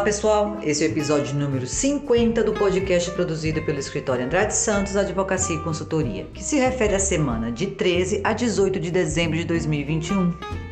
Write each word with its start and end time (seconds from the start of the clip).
Olá 0.00 0.06
pessoal, 0.06 0.58
esse 0.62 0.82
é 0.82 0.88
o 0.88 0.90
episódio 0.90 1.34
número 1.34 1.66
50 1.66 2.42
do 2.42 2.54
podcast 2.54 3.10
produzido 3.10 3.60
pelo 3.66 3.78
escritório 3.78 4.24
Andrade 4.24 4.54
Santos 4.54 4.96
Advocacia 4.96 5.54
e 5.54 5.62
Consultoria, 5.62 6.26
que 6.32 6.42
se 6.42 6.58
refere 6.58 6.94
à 6.94 6.98
semana 6.98 7.52
de 7.52 7.66
13 7.66 8.22
a 8.24 8.32
18 8.32 8.80
de 8.80 8.90
dezembro 8.90 9.36
de 9.36 9.44
2021. 9.44 10.69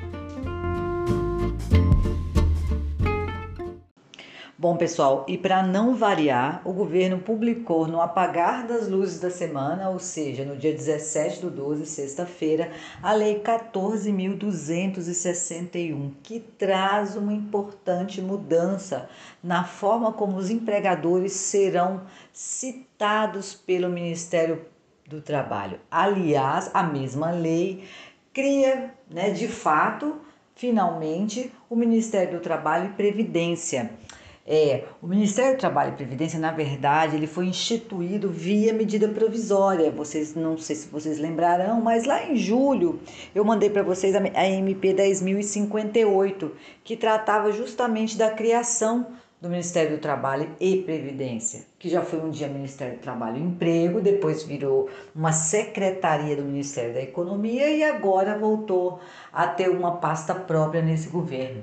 Bom, 4.68 4.76
pessoal, 4.76 5.24
e 5.26 5.38
para 5.38 5.62
não 5.62 5.94
variar, 5.94 6.60
o 6.62 6.74
governo 6.74 7.20
publicou 7.20 7.86
no 7.86 8.02
apagar 8.02 8.66
das 8.66 8.86
luzes 8.86 9.18
da 9.18 9.30
semana, 9.30 9.88
ou 9.88 9.98
seja, 9.98 10.44
no 10.44 10.58
dia 10.58 10.74
17 10.74 11.40
do 11.40 11.50
12, 11.50 11.86
sexta-feira, 11.86 12.70
a 13.02 13.14
Lei 13.14 13.40
14.261, 13.40 16.10
que 16.22 16.38
traz 16.38 17.16
uma 17.16 17.32
importante 17.32 18.20
mudança 18.20 19.08
na 19.42 19.64
forma 19.64 20.12
como 20.12 20.36
os 20.36 20.50
empregadores 20.50 21.32
serão 21.32 22.02
citados 22.30 23.54
pelo 23.54 23.88
Ministério 23.88 24.66
do 25.06 25.22
Trabalho. 25.22 25.80
Aliás, 25.90 26.70
a 26.74 26.82
mesma 26.82 27.30
lei 27.30 27.84
cria, 28.34 28.92
né, 29.10 29.30
de 29.30 29.48
fato, 29.48 30.20
finalmente, 30.54 31.50
o 31.70 31.74
Ministério 31.74 32.34
do 32.34 32.40
Trabalho 32.42 32.90
e 32.90 32.92
Previdência 32.92 33.96
é, 34.50 34.84
o 35.02 35.06
Ministério 35.06 35.56
do 35.56 35.60
Trabalho 35.60 35.92
e 35.92 35.96
Previdência, 35.96 36.40
na 36.40 36.50
verdade, 36.50 37.14
ele 37.14 37.26
foi 37.26 37.44
instituído 37.44 38.30
via 38.30 38.72
medida 38.72 39.06
provisória. 39.06 39.90
Vocês 39.90 40.34
não 40.34 40.56
sei 40.56 40.74
se 40.74 40.88
vocês 40.88 41.18
lembrarão, 41.18 41.82
mas 41.82 42.06
lá 42.06 42.24
em 42.24 42.34
julho 42.34 42.98
eu 43.34 43.44
mandei 43.44 43.68
para 43.68 43.82
vocês 43.82 44.14
a 44.14 44.46
MP 44.48 44.94
10.058, 44.94 46.50
que 46.82 46.96
tratava 46.96 47.52
justamente 47.52 48.16
da 48.16 48.30
criação 48.30 49.08
do 49.40 49.48
Ministério 49.48 49.96
do 49.96 50.00
Trabalho 50.00 50.50
e 50.58 50.78
Previdência, 50.78 51.64
que 51.78 51.88
já 51.88 52.02
foi 52.02 52.20
um 52.20 52.30
dia 52.30 52.48
Ministério 52.48 52.96
do 52.96 53.00
Trabalho 53.00 53.36
e 53.36 53.42
Emprego, 53.42 54.00
depois 54.00 54.42
virou 54.42 54.90
uma 55.14 55.32
secretaria 55.32 56.34
do 56.34 56.42
Ministério 56.42 56.92
da 56.92 57.02
Economia 57.02 57.70
e 57.70 57.84
agora 57.84 58.36
voltou 58.36 59.00
a 59.32 59.46
ter 59.46 59.68
uma 59.68 59.96
pasta 59.96 60.34
própria 60.34 60.82
nesse 60.82 61.08
governo. 61.08 61.62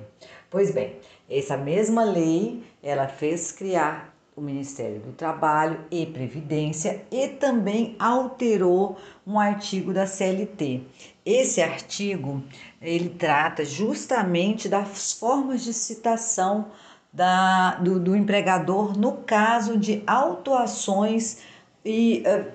Pois 0.49 0.71
bem, 0.71 0.95
essa 1.29 1.57
mesma 1.57 2.05
lei, 2.05 2.63
ela 2.81 3.07
fez 3.07 3.51
criar 3.51 4.15
o 4.35 4.41
Ministério 4.41 4.99
do 4.99 5.11
Trabalho 5.13 5.79
e 5.89 6.05
Previdência 6.05 7.03
e 7.11 7.27
também 7.27 7.95
alterou 7.99 8.97
um 9.25 9.39
artigo 9.39 9.93
da 9.93 10.05
CLT. 10.05 10.81
Esse 11.25 11.61
artigo, 11.61 12.43
ele 12.81 13.09
trata 13.09 13.65
justamente 13.65 14.69
das 14.69 15.13
formas 15.13 15.63
de 15.63 15.73
citação 15.73 16.67
da, 17.15 17.75
do, 17.75 17.97
do 17.97 18.15
empregador 18.15 18.97
no 18.97 19.13
caso 19.13 19.77
de 19.77 20.03
autuações 20.05 21.37
e 21.83 22.21
uh, 22.27 22.51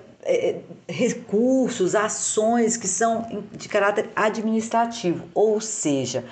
recursos, 0.87 1.95
ações 1.95 2.77
que 2.77 2.87
são 2.87 3.43
de 3.51 3.67
caráter 3.67 4.11
administrativo, 4.15 5.25
ou 5.33 5.59
seja, 5.59 6.23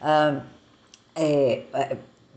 uh, 0.00 0.40
é, 1.14 1.62
é, 1.74 1.96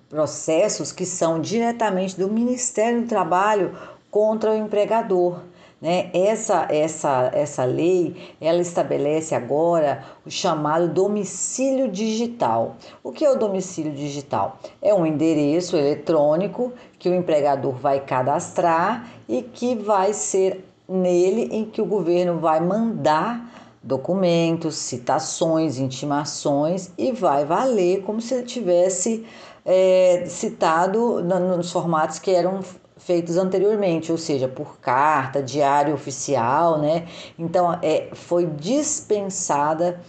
processos 0.10 0.92
que 0.92 1.06
são 1.06 1.40
diretamente 1.40 2.18
do 2.18 2.28
Ministério 2.28 3.02
do 3.02 3.08
Trabalho 3.08 3.74
contra 4.12 4.52
o 4.52 4.58
empregador. 4.58 5.42
Né? 5.80 6.10
Essa, 6.12 6.68
essa, 6.72 7.30
essa 7.34 7.64
lei 7.64 8.36
ela 8.42 8.60
estabelece 8.60 9.36
agora 9.36 10.04
o 10.26 10.32
chamado 10.32 10.88
domicílio 10.88 11.88
digital. 11.88 12.78
O 13.04 13.12
que 13.12 13.24
é 13.24 13.32
o 13.32 13.38
domicílio 13.38 13.94
digital? 13.94 14.58
É 14.82 14.94
um 14.94 15.06
endereço 15.06 15.78
eletrônico 15.78 16.74
que 16.98 17.10
o 17.10 17.14
empregador 17.14 17.74
vai 17.74 18.00
cadastrar 18.00 19.08
e 19.30 19.44
que 19.44 19.76
vai 19.76 20.14
ser 20.14 20.66
nele 20.90 21.50
em 21.52 21.66
que 21.66 21.82
o 21.82 21.86
governo 21.86 22.40
vai 22.40 22.60
mandar 22.60 23.54
documentos, 23.84 24.76
citações, 24.76 25.78
intimações 25.78 26.92
e 26.98 27.12
vai 27.12 27.46
valer 27.46 28.02
como 28.02 28.20
se 28.20 28.42
tivesse 28.44 29.26
é, 29.64 30.26
citado 30.28 31.22
nos 31.22 31.72
formatos 31.72 32.20
que 32.20 32.32
eram 32.32 32.62
feitos 33.08 33.38
anteriormente, 33.38 34.12
ou 34.12 34.18
seja, 34.18 34.50
por 34.50 34.80
carta, 34.80 35.42
diário 35.42 35.94
oficial, 35.94 36.78
né? 36.78 37.08
Então, 37.40 37.80
é, 37.82 38.10
foi 38.12 38.46
dispensada 38.46 40.02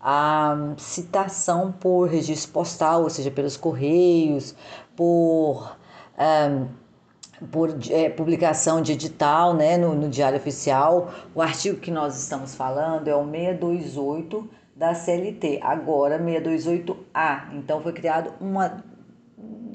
a 0.00 0.74
citação 0.76 1.72
por 1.72 2.08
registro 2.08 2.52
postal, 2.52 3.02
ou 3.02 3.10
seja, 3.10 3.30
pelos 3.30 3.56
correios, 3.56 4.54
por 4.94 5.76
um, 6.16 6.68
por 7.50 7.76
é, 7.90 8.08
publicação 8.08 8.80
de 8.80 8.92
edital 8.92 9.52
né, 9.52 9.76
no, 9.76 9.92
no 9.92 10.08
Diário 10.08 10.38
Oficial. 10.38 11.12
O 11.34 11.42
artigo 11.42 11.80
que 11.80 11.90
nós 11.90 12.16
estamos 12.16 12.54
falando 12.54 13.08
é 13.08 13.16
o 13.16 13.24
628 13.24 14.48
da 14.76 14.94
CLT, 14.94 15.58
agora 15.60 16.20
628A. 16.20 17.54
Então 17.54 17.82
foi 17.82 17.92
criado 17.92 18.32
uma, 18.40 18.84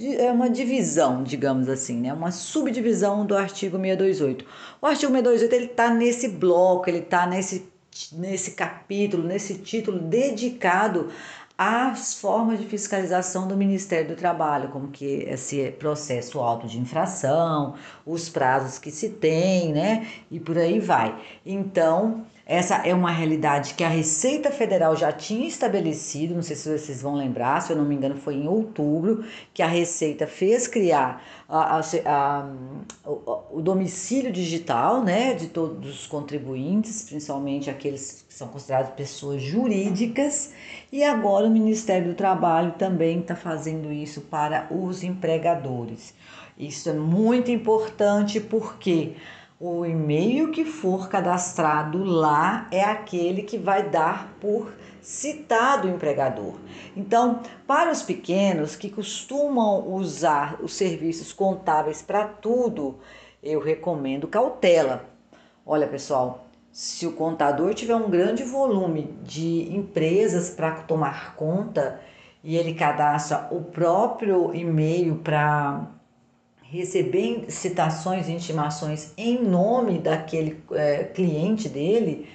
é 0.02 0.32
uma 0.32 0.50
divisão, 0.50 1.24
digamos 1.24 1.68
assim, 1.68 2.00
né? 2.00 2.14
uma 2.14 2.32
subdivisão 2.32 3.26
do 3.26 3.36
artigo 3.36 3.78
628. 3.78 4.46
O 4.82 4.86
artigo 4.86 5.12
628 5.12 5.54
ele 5.54 5.66
está 5.66 5.94
nesse 5.94 6.30
bloco, 6.30 6.90
ele 6.90 7.00
está 7.00 7.28
nesse, 7.28 7.68
nesse 8.14 8.52
capítulo, 8.52 9.24
nesse 9.24 9.56
título 9.56 10.00
dedicado 10.00 11.10
as 11.58 12.14
formas 12.14 12.58
de 12.58 12.66
fiscalização 12.66 13.46
do 13.46 13.58
Ministério 13.58 14.08
do 14.08 14.16
Trabalho, 14.16 14.70
como 14.70 14.88
que 14.88 15.26
esse 15.28 15.72
processo 15.72 16.40
alto 16.40 16.66
de 16.66 16.80
infração, 16.80 17.76
os 18.06 18.30
prazos 18.30 18.80
que 18.80 18.90
se 18.90 19.10
tem, 19.10 19.74
né? 19.74 20.08
E 20.32 20.40
por 20.40 20.58
aí 20.58 20.80
vai. 20.80 21.14
Então, 21.46 22.26
essa 22.50 22.78
é 22.78 22.96
uma 22.96 23.12
realidade 23.12 23.76
que 23.76 23.84
a 23.84 23.88
Receita 23.88 24.50
Federal 24.50 24.96
já 24.96 25.12
tinha 25.12 25.48
estabelecido, 25.48 26.34
não 26.34 26.42
sei 26.42 26.56
se 26.56 26.80
vocês 26.80 27.00
vão 27.00 27.14
lembrar, 27.14 27.62
se 27.62 27.72
eu 27.72 27.78
não 27.78 27.86
me 27.86 27.94
engano, 27.94 28.16
foi 28.16 28.38
em 28.38 28.48
outubro 28.48 29.24
que 29.54 29.62
a 29.62 29.68
Receita 29.68 30.26
fez 30.26 30.68
criar 30.68 31.24
a, 31.48 31.78
a, 31.78 31.82
a, 32.08 32.50
o, 33.06 33.58
o, 33.60 33.62
domicílio 33.62 34.32
digital 34.32 35.04
né, 35.04 35.36
de 35.36 35.50
todos 35.50 35.88
os 35.88 36.08
contribuintes, 36.08 37.04
principalmente 37.04 37.70
aqueles 37.70 38.26
que 38.28 38.34
são 38.34 38.48
considerados 38.48 38.94
pessoas 38.94 39.44
jurídicas, 39.44 40.52
e 40.92 41.04
agora 41.04 41.46
o 41.46 41.52
Ministério 41.52 42.08
do 42.08 42.16
Trabalho 42.16 42.72
também 42.80 43.20
está 43.20 43.36
fazendo 43.36 43.94
isso 43.94 44.22
para 44.22 44.68
os 44.72 45.04
empregadores. 45.04 46.16
Isso 46.58 46.90
é 46.90 46.94
muito 46.94 47.52
importante 47.52 48.40
porque 48.40 49.14
o 49.60 49.86
e-mail 49.86 50.52
que 50.52 50.64
for 50.64 51.10
cadastrado 51.10 52.02
lá 52.02 52.70
é 52.72 52.82
aquele 52.82 53.44
que 53.44 53.58
vai 53.58 53.90
dar 53.90 54.34
por 54.40 54.72
citado 55.02 55.88
o 55.88 55.92
empregador. 55.92 56.56
Então, 56.96 57.42
para 57.68 57.92
os 57.92 58.02
pequenos 58.02 58.78
que 58.78 58.90
costumam 58.90 59.86
usar 59.90 60.58
os 60.62 60.74
serviços 60.74 61.34
contábeis 61.34 62.02
para 62.02 62.26
tudo, 62.26 63.00
eu 63.44 63.60
recomendo 63.60 64.30
cautela. 64.30 65.06
Olha, 65.66 65.88
pessoal, 65.88 66.46
se 66.72 67.06
o 67.06 67.12
contador 67.12 67.74
tiver 67.74 67.96
um 67.96 68.10
grande 68.10 68.44
volume 68.44 69.14
de 69.24 69.76
empresas 69.76 70.50
para 70.50 70.72
tomar 70.84 71.36
conta 71.36 72.00
e 72.42 72.56
ele 72.56 72.74
cadastra 72.74 73.50
o 73.52 73.62
próprio 73.62 74.56
e-mail 74.56 75.18
para 75.18 75.99
receber 76.72 77.46
citações 77.50 78.28
e 78.28 78.32
intimações 78.32 79.12
em 79.18 79.42
nome 79.42 79.98
daquele 79.98 80.64
é, 80.72 81.04
cliente 81.04 81.68
dele, 81.68 82.30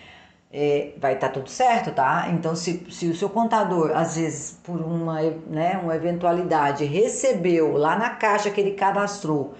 é, 0.52 0.92
vai 0.98 1.14
estar 1.14 1.28
tá 1.28 1.34
tudo 1.34 1.48
certo, 1.48 1.92
tá? 1.92 2.28
Então, 2.32 2.54
se, 2.54 2.86
se 2.90 3.06
o 3.06 3.14
seu 3.14 3.28
contador, 3.28 3.92
às 3.94 4.16
vezes, 4.16 4.58
por 4.62 4.80
uma, 4.80 5.20
né, 5.48 5.80
uma 5.82 5.94
eventualidade, 5.94 6.84
recebeu 6.84 7.76
lá 7.76 7.96
na 7.96 8.10
caixa 8.10 8.50
que 8.50 8.60
ele 8.60 8.72
cadastrou 8.72 9.54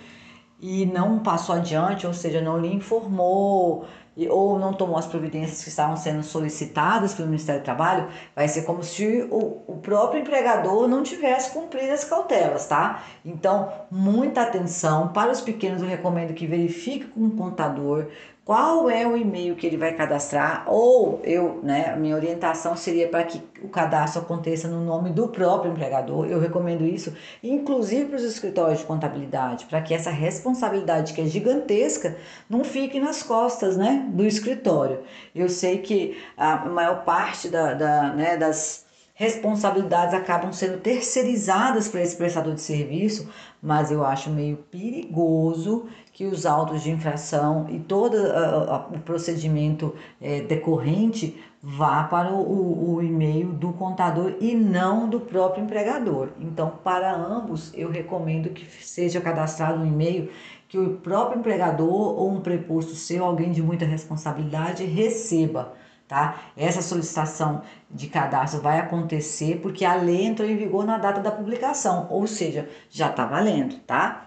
e 0.61 0.87
não 0.87 1.19
passou 1.19 1.55
adiante, 1.55 2.07
ou 2.07 2.15
seja, 2.15 2.41
não 2.41 2.59
lhe 2.59 2.73
informou, 2.73 3.87
ou 4.31 4.59
não 4.59 4.73
tomou 4.73 4.97
as 4.97 5.07
providências 5.07 5.63
que 5.63 5.69
estavam 5.69 5.97
sendo 5.97 6.23
solicitadas 6.23 7.15
pelo 7.15 7.29
Ministério 7.29 7.61
do 7.61 7.65
Trabalho, 7.65 8.09
vai 8.35 8.47
ser 8.47 8.63
como 8.63 8.83
se 8.83 9.27
o, 9.31 9.63
o 9.67 9.79
próprio 9.83 10.21
empregador 10.21 10.87
não 10.87 11.03
tivesse 11.03 11.53
cumprido 11.53 11.93
as 11.93 12.05
cautelas, 12.05 12.67
tá? 12.67 13.03
Então, 13.25 13.73
muita 13.91 14.43
atenção. 14.43 15.09
Para 15.09 15.33
os 15.33 15.41
pequenos, 15.41 15.83
eu 15.83 15.89
recomendo 15.89 16.33
que 16.33 16.47
verifique 16.47 17.07
com 17.07 17.27
o 17.27 17.31
contador 17.33 18.07
qual 18.45 18.91
é 18.91 19.07
o 19.07 19.17
e-mail 19.17 19.57
que 19.57 19.67
ele 19.67 19.79
vai 19.79 19.95
cadastrar, 19.95 20.65
ou 20.67 21.19
eu, 21.25 21.61
né, 21.63 21.97
minha 21.97 22.15
orientação 22.15 22.77
seria 22.77 23.09
para 23.09 23.25
que 23.25 23.41
o 23.63 23.69
cadastro 23.69 24.21
aconteça 24.21 24.69
no 24.69 24.85
nome 24.85 25.09
do 25.11 25.29
próprio 25.29 25.73
empregador. 25.73 26.27
Eu 26.27 26.39
recomendo 26.39 26.85
isso, 26.85 27.15
inclusive 27.43 28.05
para 28.05 28.17
os 28.17 28.23
escritórios 28.23 28.81
de 28.81 28.85
contabilidade, 28.85 29.65
para 29.65 29.81
que 29.81 29.95
essa 29.95 30.11
responsabilidade 30.11 31.15
que 31.15 31.23
é 31.23 31.25
gigantesca 31.25 32.19
não 32.49 32.63
fique 32.63 33.01
nas 33.01 33.23
costas, 33.23 33.79
né, 33.79 34.07
do 34.13 34.27
escritório. 34.27 35.01
Eu 35.35 35.49
sei 35.49 35.79
que 35.79 36.23
a 36.37 36.67
maior 36.67 37.03
parte 37.03 37.49
da, 37.49 37.73
da 37.73 38.13
né, 38.13 38.37
das 38.37 38.85
responsabilidades 39.15 40.13
acabam 40.13 40.53
sendo 40.53 40.81
terceirizadas 40.81 41.87
para 41.87 42.03
esse 42.03 42.17
prestador 42.17 42.55
de 42.55 42.61
serviço, 42.61 43.31
mas 43.63 43.91
eu 43.91 44.05
acho 44.05 44.29
meio 44.29 44.57
perigoso 44.57 45.87
que 46.15 46.25
os 46.25 46.47
autos 46.47 46.85
de 46.85 46.93
infração 46.93 47.67
e 47.69 47.81
todo 47.81 48.15
uh, 48.15 48.95
o 48.95 49.01
procedimento 49.01 49.87
uh, 50.21 50.47
decorrente 50.47 51.37
vá 51.61 52.05
para 52.05 52.33
o, 52.33 52.41
o, 52.41 52.95
o 52.95 53.03
e-mail 53.03 53.49
do 53.49 53.73
contador 53.73 54.35
e 54.41 54.55
não 54.55 55.09
do 55.09 55.19
próprio 55.19 55.65
empregador. 55.65 56.29
Então, 56.41 56.79
para 56.85 57.13
ambos, 57.13 57.73
eu 57.75 57.91
recomendo 57.91 58.51
que 58.51 58.65
seja 58.85 59.21
cadastrado 59.21 59.81
um 59.81 59.87
e-mail 59.87 60.31
que 60.69 60.79
o 60.79 60.99
próprio 60.99 61.41
empregador 61.41 61.91
ou 61.91 62.31
um 62.31 62.41
preposto 62.41 62.95
seu, 62.95 63.25
alguém 63.25 63.51
de 63.51 63.63
muita 63.63 63.85
responsabilidade, 63.85 64.85
receba. 64.85 65.75
Tá? 66.07 66.43
Essa 66.57 66.83
solicitação 66.83 67.63
de 67.91 68.07
cadastro 68.09 68.61
vai 68.61 68.79
acontecer 68.79 69.59
porque 69.61 69.85
a 69.85 69.95
lei 69.95 70.27
entrou 70.27 70.49
em 70.49 70.57
vigor 70.57 70.85
na 70.85 70.99
data 70.99 71.21
da 71.21 71.31
publicação, 71.31 72.07
ou 72.11 72.27
seja, 72.27 72.69
já 72.91 73.09
está 73.09 73.25
valendo, 73.25 73.79
tá? 73.81 74.24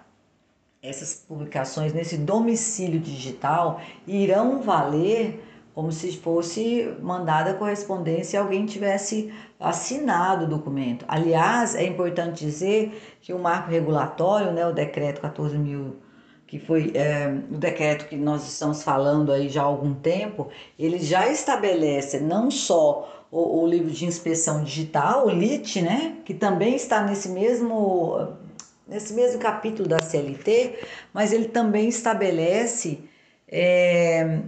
Essas 0.81 1.15
publicações 1.27 1.93
nesse 1.93 2.17
domicílio 2.17 2.99
digital 2.99 3.81
irão 4.05 4.61
valer 4.61 5.43
como 5.73 5.91
se 5.91 6.17
fosse 6.17 6.91
mandada 7.01 7.53
correspondência 7.53 8.37
e 8.37 8.39
alguém 8.39 8.65
tivesse 8.65 9.31
assinado 9.59 10.45
o 10.45 10.47
documento. 10.47 11.05
Aliás, 11.07 11.75
é 11.75 11.83
importante 11.83 12.45
dizer 12.45 12.99
que 13.21 13.31
o 13.33 13.39
marco 13.39 13.69
regulatório, 13.69 14.51
né, 14.51 14.65
o 14.65 14.73
decreto 14.73 15.21
14 15.21 15.57
mil 15.57 15.97
que 16.47 16.57
foi 16.57 16.93
é, 16.95 17.27
o 17.51 17.57
decreto 17.57 18.07
que 18.07 18.15
nós 18.15 18.47
estamos 18.47 18.81
falando 18.81 19.33
aí 19.33 19.49
já 19.49 19.61
há 19.61 19.65
algum 19.65 19.93
tempo, 19.93 20.47
ele 20.79 20.97
já 20.97 21.29
estabelece 21.29 22.21
não 22.21 22.49
só 22.49 23.25
o, 23.29 23.63
o 23.63 23.67
livro 23.67 23.91
de 23.91 24.05
inspeção 24.05 24.63
digital, 24.63 25.27
o 25.27 25.29
LIT, 25.29 25.81
né, 25.81 26.15
que 26.23 26.33
também 26.33 26.75
está 26.75 27.03
nesse 27.03 27.29
mesmo, 27.29 28.29
nesse 28.87 29.13
mesmo 29.13 29.39
capítulo 29.39 29.87
da 29.87 29.99
CLT, 29.99 30.79
mas 31.13 31.33
ele 31.33 31.47
também 31.49 31.89
estabelece 31.89 32.99
é, 33.47 34.39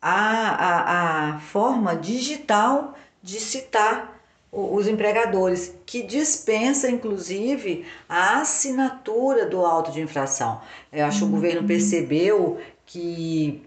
a, 0.00 0.10
a, 0.10 1.34
a 1.34 1.40
forma 1.40 1.96
digital 1.96 2.94
de 3.22 3.40
citar 3.40 4.16
os 4.52 4.88
empregadores, 4.88 5.74
que 5.84 6.02
dispensa 6.02 6.90
inclusive 6.90 7.84
a 8.08 8.40
assinatura 8.40 9.44
do 9.44 9.64
auto 9.66 9.90
de 9.90 10.00
infração. 10.00 10.60
Eu 10.90 11.04
acho 11.04 11.18
que 11.18 11.24
o 11.24 11.28
governo 11.28 11.60
uhum. 11.60 11.66
percebeu 11.66 12.58
que 12.86 13.62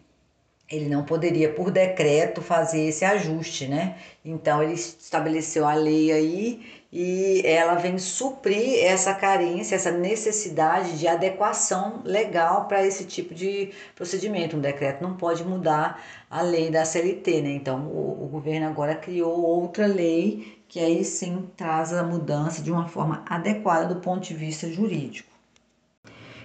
ele 0.69 0.87
não 0.87 1.03
poderia, 1.03 1.51
por 1.51 1.69
decreto, 1.69 2.41
fazer 2.41 2.87
esse 2.87 3.03
ajuste, 3.03 3.67
né? 3.67 3.97
Então 4.23 4.63
ele 4.63 4.73
estabeleceu 4.73 5.67
a 5.67 5.73
lei 5.73 6.11
aí 6.11 6.78
e 6.91 7.41
ela 7.45 7.75
vem 7.75 7.99
suprir 7.99 8.83
essa 8.83 9.13
carência, 9.13 9.75
essa 9.75 9.91
necessidade 9.91 10.97
de 10.97 11.07
adequação 11.07 12.01
legal 12.03 12.67
para 12.67 12.85
esse 12.85 13.05
tipo 13.05 13.33
de 13.35 13.71
procedimento. 13.95 14.57
Um 14.57 14.61
decreto 14.61 15.01
não 15.01 15.15
pode 15.15 15.43
mudar 15.43 16.03
a 16.29 16.41
lei 16.41 16.71
da 16.71 16.85
CLT, 16.85 17.41
né? 17.41 17.51
Então 17.51 17.87
o, 17.87 18.25
o 18.25 18.27
governo 18.27 18.67
agora 18.67 18.95
criou 18.95 19.39
outra 19.39 19.85
lei 19.85 20.59
que 20.67 20.79
aí 20.79 21.03
sim 21.03 21.49
traz 21.57 21.93
a 21.93 22.03
mudança 22.03 22.61
de 22.61 22.71
uma 22.71 22.87
forma 22.87 23.23
adequada 23.27 23.93
do 23.93 24.01
ponto 24.01 24.27
de 24.27 24.33
vista 24.35 24.71
jurídico. 24.71 25.28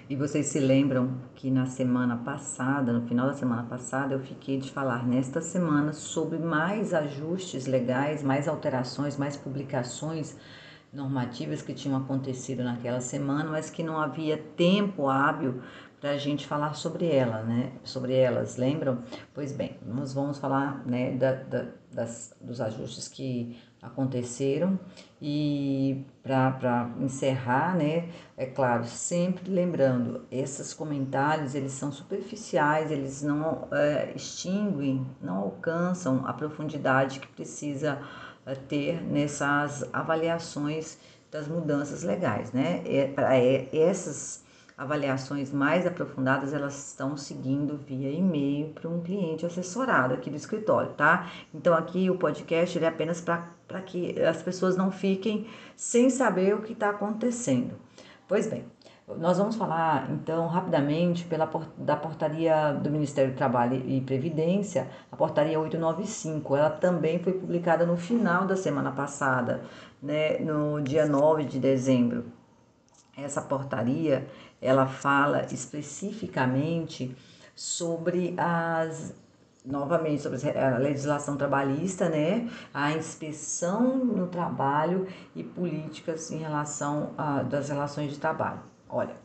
E 0.07 0.15
vocês 0.15 0.47
se 0.47 0.61
lembram 0.61 1.15
que 1.35 1.51
na 1.51 1.65
semana 1.65 2.19
passada, 2.19 2.93
no 2.93 3.07
final 3.09 3.27
da 3.27 3.33
semana 3.33 3.63
passada, 3.63 4.13
eu 4.13 4.21
fiquei 4.21 4.59
de 4.59 4.71
falar 4.71 5.07
nesta 5.07 5.41
semana 5.41 5.95
sobre 5.95 6.39
mais 6.39 6.93
ajustes 6.93 7.67
legais, 7.67 8.23
mais 8.23 8.47
alterações, 8.47 9.17
mais 9.17 9.35
publicações 9.35 10.37
normativas 10.93 11.63
que 11.63 11.73
tinham 11.73 11.97
acontecido 11.97 12.63
naquela 12.63 13.01
semana, 13.01 13.51
mas 13.51 13.71
que 13.71 13.83
não 13.83 13.99
havia 13.99 14.37
tempo 14.37 15.09
hábil 15.09 15.63
para 15.99 16.11
a 16.11 16.19
gente 16.19 16.47
falar 16.47 16.75
sobre 16.75 17.07
ela, 17.07 17.43
né? 17.43 17.73
Sobre 17.83 18.13
elas, 18.13 18.59
lembram? 18.59 19.03
Pois 19.33 19.53
bem, 19.53 19.79
nós 19.87 20.13
vamos 20.13 20.39
falar 20.39 20.87
né, 20.87 21.17
da, 21.17 21.33
da, 21.33 21.67
das, 21.91 22.37
dos 22.43 22.61
ajustes 22.61 23.09
que 23.09 23.57
aconteceram 23.85 24.79
e 25.21 26.05
para 26.23 26.91
encerrar, 27.01 27.77
né, 27.77 28.09
é 28.37 28.47
claro, 28.47 28.85
sempre 28.85 29.51
lembrando, 29.51 30.27
esses 30.31 30.73
comentários 30.73 31.55
eles 31.55 31.73
são 31.73 31.93
superficiais, 31.93 32.91
eles 32.91 33.23
não 33.23 33.69
é, 33.71 34.13
extinguem, 34.15 35.07
não 35.21 35.37
alcançam 35.37 36.27
a 36.27 36.33
profundidade 36.33 37.21
que 37.21 37.29
precisa 37.29 37.99
é, 38.47 38.55
ter 38.55 39.03
nessas 39.03 39.85
avaliações 39.93 40.99
das 41.31 41.49
mudanças 41.49 42.03
legais, 42.05 42.53
né? 42.53 42.83
É, 42.87 43.13
é, 43.19 43.77
essas 43.77 44.44
avaliações 44.77 45.53
mais 45.53 45.87
aprofundadas 45.87 46.53
elas 46.53 46.89
estão 46.89 47.17
seguindo 47.17 47.77
via 47.77 48.11
e-mail 48.11 48.71
para 48.71 48.89
um 48.89 49.01
cliente 49.01 49.47
assessorado 49.47 50.15
aqui 50.15 50.31
do 50.31 50.37
escritório, 50.37 50.93
tá? 50.93 51.31
Então 51.53 51.75
aqui 51.75 52.11
o 52.11 52.19
podcast 52.19 52.79
é 52.83 52.87
apenas 52.87 53.21
para 53.21 53.81
que 53.83 54.21
as 54.21 54.43
pessoas 54.43 54.77
não 54.77 54.91
fiquem 54.91 55.47
sem 55.77 56.11
saber 56.11 56.55
o 56.55 56.63
que 56.63 56.73
está 56.73 56.91
acontecendo. 56.91 57.75
Pois 58.27 58.47
bem, 58.47 58.65
nós 59.07 59.37
vamos 59.37 59.55
falar 59.55 60.11
então 60.11 60.47
rapidamente 60.47 61.25
pela 61.27 61.49
da 61.77 61.95
portaria 61.95 62.73
do 62.73 62.91
Ministério 62.91 63.33
do 63.33 63.37
Trabalho 63.37 63.77
e 63.87 64.01
Previdência, 64.01 64.89
a 65.13 65.17
portaria 65.17 65.61
895. 65.61 66.57
Ela 66.57 66.71
também 66.71 67.19
foi 67.19 67.35
publicada 67.35 67.85
no 67.85 67.99
final 67.99 68.47
da 68.47 68.57
semana 68.57 68.91
passada, 68.91 69.63
né, 70.03 70.39
no 70.39 70.81
dia 70.81 71.07
9 71.07 71.45
de 71.45 71.59
dezembro. 71.59 72.25
Essa 73.17 73.43
portaria, 73.43 74.27
ela 74.65 74.87
fala 74.87 75.47
especificamente 75.53 77.15
sobre 77.55 78.35
as 78.39 79.15
novamente 79.65 80.23
sobre 80.23 80.59
a 80.59 80.77
legislação 80.77 81.39
trabalhista, 81.39 82.09
né, 82.09 82.51
a 82.73 82.93
inspeção 82.93 83.97
no 83.97 84.27
trabalho 84.27 85.07
e 85.35 85.43
políticas 85.43 86.31
em 86.31 86.37
relação 86.37 87.15
a, 87.17 87.43
das 87.43 87.71
relações 87.71 88.11
de 88.11 88.19
trabalho. 88.19 88.61
Olha, 88.89 89.17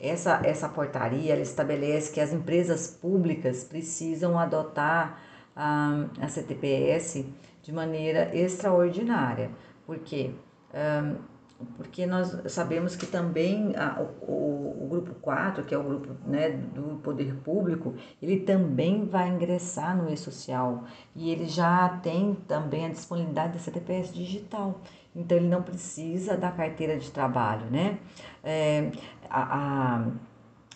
essa 0.00 0.40
essa 0.44 0.68
portaria 0.68 1.32
ela 1.32 1.42
estabelece 1.42 2.12
que 2.12 2.20
as 2.20 2.32
empresas 2.32 2.88
públicas 2.88 3.62
precisam 3.64 4.38
adotar 4.38 5.20
a, 5.54 6.06
a 6.20 6.28
CTPS 6.28 7.24
de 7.62 7.72
maneira 7.72 8.36
extraordinária, 8.36 9.50
porque 9.86 10.32
um, 10.74 11.33
porque 11.76 12.06
nós 12.06 12.36
sabemos 12.52 12.96
que 12.96 13.06
também 13.06 13.74
a, 13.76 14.00
o, 14.22 14.84
o, 14.84 14.86
grupo 14.88 15.14
4, 15.14 15.64
que 15.64 15.74
é 15.74 15.78
o 15.78 15.82
grupo 15.82 16.08
né, 16.26 16.50
do 16.50 17.00
poder 17.02 17.34
público, 17.36 17.94
ele 18.22 18.40
também 18.40 19.04
vai 19.04 19.28
ingressar 19.28 19.96
no 19.96 20.12
e-social 20.12 20.84
e 21.14 21.30
ele 21.30 21.46
já 21.46 21.88
tem 22.02 22.34
também 22.46 22.86
a 22.86 22.88
disponibilidade 22.88 23.54
da 23.54 23.58
CTPS 23.58 24.12
digital. 24.12 24.80
Então 25.14 25.38
ele 25.38 25.48
não 25.48 25.62
precisa 25.62 26.36
da 26.36 26.50
carteira 26.50 26.96
de 26.96 27.10
trabalho, 27.10 27.66
né? 27.70 27.98
É, 28.42 28.90
a, 29.30 30.06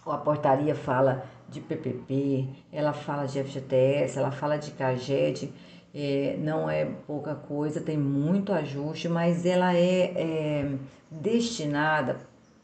a, 0.06 0.14
a 0.14 0.18
portaria 0.18 0.74
fala 0.74 1.24
de 1.48 1.60
PPP, 1.60 2.48
ela 2.72 2.92
fala 2.92 3.26
de 3.26 3.42
FGTS, 3.42 4.18
ela 4.18 4.30
fala 4.30 4.58
de 4.58 4.70
CAGED, 4.72 5.52
é, 5.94 6.36
não 6.38 6.68
é 6.68 6.84
pouca 7.06 7.34
coisa, 7.34 7.80
tem 7.80 7.96
muito 7.96 8.52
ajuste, 8.52 9.08
mas 9.08 9.46
ela 9.46 9.74
é, 9.74 10.12
é 10.16 10.72
destinada 11.10 12.18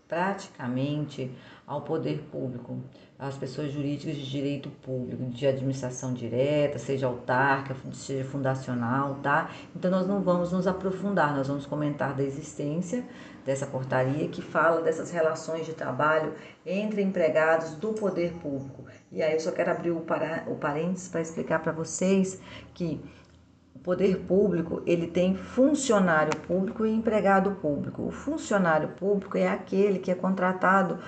praticamente 0.09 1.31
ao 1.67 1.81
poder 1.81 2.29
público, 2.31 2.79
às 3.19 3.39
pessoas 3.39 3.73
jurídicas 3.73 4.17
de 4.17 4.31
direito 4.31 4.69
público, 4.69 5.25
de 5.31 5.47
administração 5.47 6.13
direta, 6.13 6.79
seja 6.79 7.07
autárquica, 7.07 7.75
seja 7.93 8.25
fundacional, 8.25 9.19
tá? 9.23 9.51
Então 9.75 9.91
nós 9.91 10.07
não 10.07 10.21
vamos 10.21 10.53
nos 10.53 10.67
aprofundar, 10.67 11.35
nós 11.35 11.49
vamos 11.49 11.65
comentar 11.65 12.15
da 12.15 12.23
existência 12.23 13.05
dessa 13.45 13.67
portaria 13.67 14.29
que 14.29 14.41
fala 14.41 14.81
dessas 14.81 15.11
relações 15.11 15.67
de 15.67 15.75
trabalho 15.75 16.35
entre 16.65 17.03
empregados 17.03 17.75
do 17.75 17.93
poder 17.93 18.33
público. 18.35 18.85
E 19.13 19.23
aí 19.23 19.35
eu 19.35 19.41
só 19.41 19.53
quero 19.53 19.71
abrir 19.71 19.91
o, 19.91 20.01
para, 20.01 20.45
o 20.47 20.57
parênteses 20.57 21.09
para 21.09 21.21
explicar 21.21 21.61
para 21.61 21.73
vocês 21.73 22.41
que 22.73 23.01
poder 23.83 24.21
público, 24.21 24.83
ele 24.87 25.07
tem 25.07 25.35
funcionário 25.37 26.35
público 26.47 26.87
e 26.87 26.91
empregado 26.91 27.51
público. 27.53 28.07
O 28.07 28.11
funcionário 28.11 28.89
público 28.89 29.37
é 29.37 29.47
aquele 29.47 29.99
que 29.99 30.11
é 30.11 30.15
contratado 30.15 30.99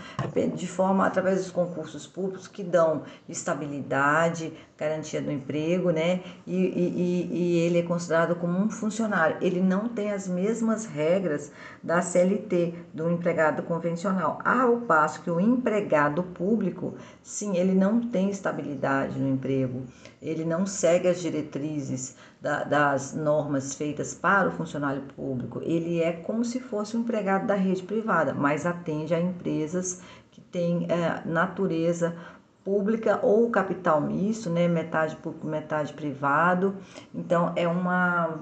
de 0.55 0.67
forma 0.67 1.07
através 1.07 1.39
dos 1.39 1.51
concursos 1.51 2.07
públicos 2.07 2.47
que 2.47 2.63
dão 2.63 3.03
estabilidade, 3.27 4.53
garantia 4.77 5.23
do 5.23 5.33
emprego, 5.33 5.91
né? 5.91 6.21
E, 6.47 6.55
e, 6.55 7.29
e 7.33 7.59
ele 7.61 7.79
é 7.79 7.83
considerado 7.83 8.37
como 8.37 8.59
um 8.59 8.69
funcionário. 8.69 9.39
Ele 9.41 9.61
não 9.61 9.89
tem 9.89 10.13
as 10.13 10.29
mesmas 10.29 10.85
regras 10.85 11.51
da 11.83 12.03
CLT, 12.03 12.75
do 12.93 13.11
empregado 13.11 13.63
convencional. 13.63 14.39
Ao 14.45 14.83
passo 14.83 15.23
que 15.23 15.31
o 15.31 15.41
empregado 15.41 16.23
público, 16.23 16.95
sim, 17.23 17.57
ele 17.57 17.75
não 17.75 18.01
tem 18.01 18.29
estabilidade 18.29 19.19
no 19.19 19.29
emprego, 19.29 19.85
ele 20.21 20.45
não 20.45 20.67
segue 20.67 21.09
as 21.09 21.21
diretrizes 21.21 22.17
da, 22.47 22.63
das 22.63 23.13
normas 23.13 23.75
feitas 23.75 24.15
para 24.15 24.49
o 24.49 24.53
funcionário 24.53 25.03
público, 25.17 25.61
ele 25.65 26.01
é 26.01 26.13
como 26.13 26.45
se 26.45 26.61
fosse 26.61 26.97
um 26.97 27.01
empregado 27.01 27.45
da 27.45 27.57
rede 27.57 27.83
privada, 27.83 28.33
mas 28.33 28.65
atende 28.65 29.13
a 29.13 29.21
empresas 29.21 30.01
que 30.31 30.41
têm 30.41 30.87
é, 30.89 31.27
natureza 31.29 32.17
pública 32.63 33.19
ou 33.21 33.51
capital 33.51 34.01
misto, 34.01 34.49
né? 34.49 34.69
metade 34.69 35.17
público, 35.17 35.45
metade 35.45 35.93
privado. 35.93 36.77
Então, 37.13 37.53
é 37.57 37.67
uma 37.67 38.39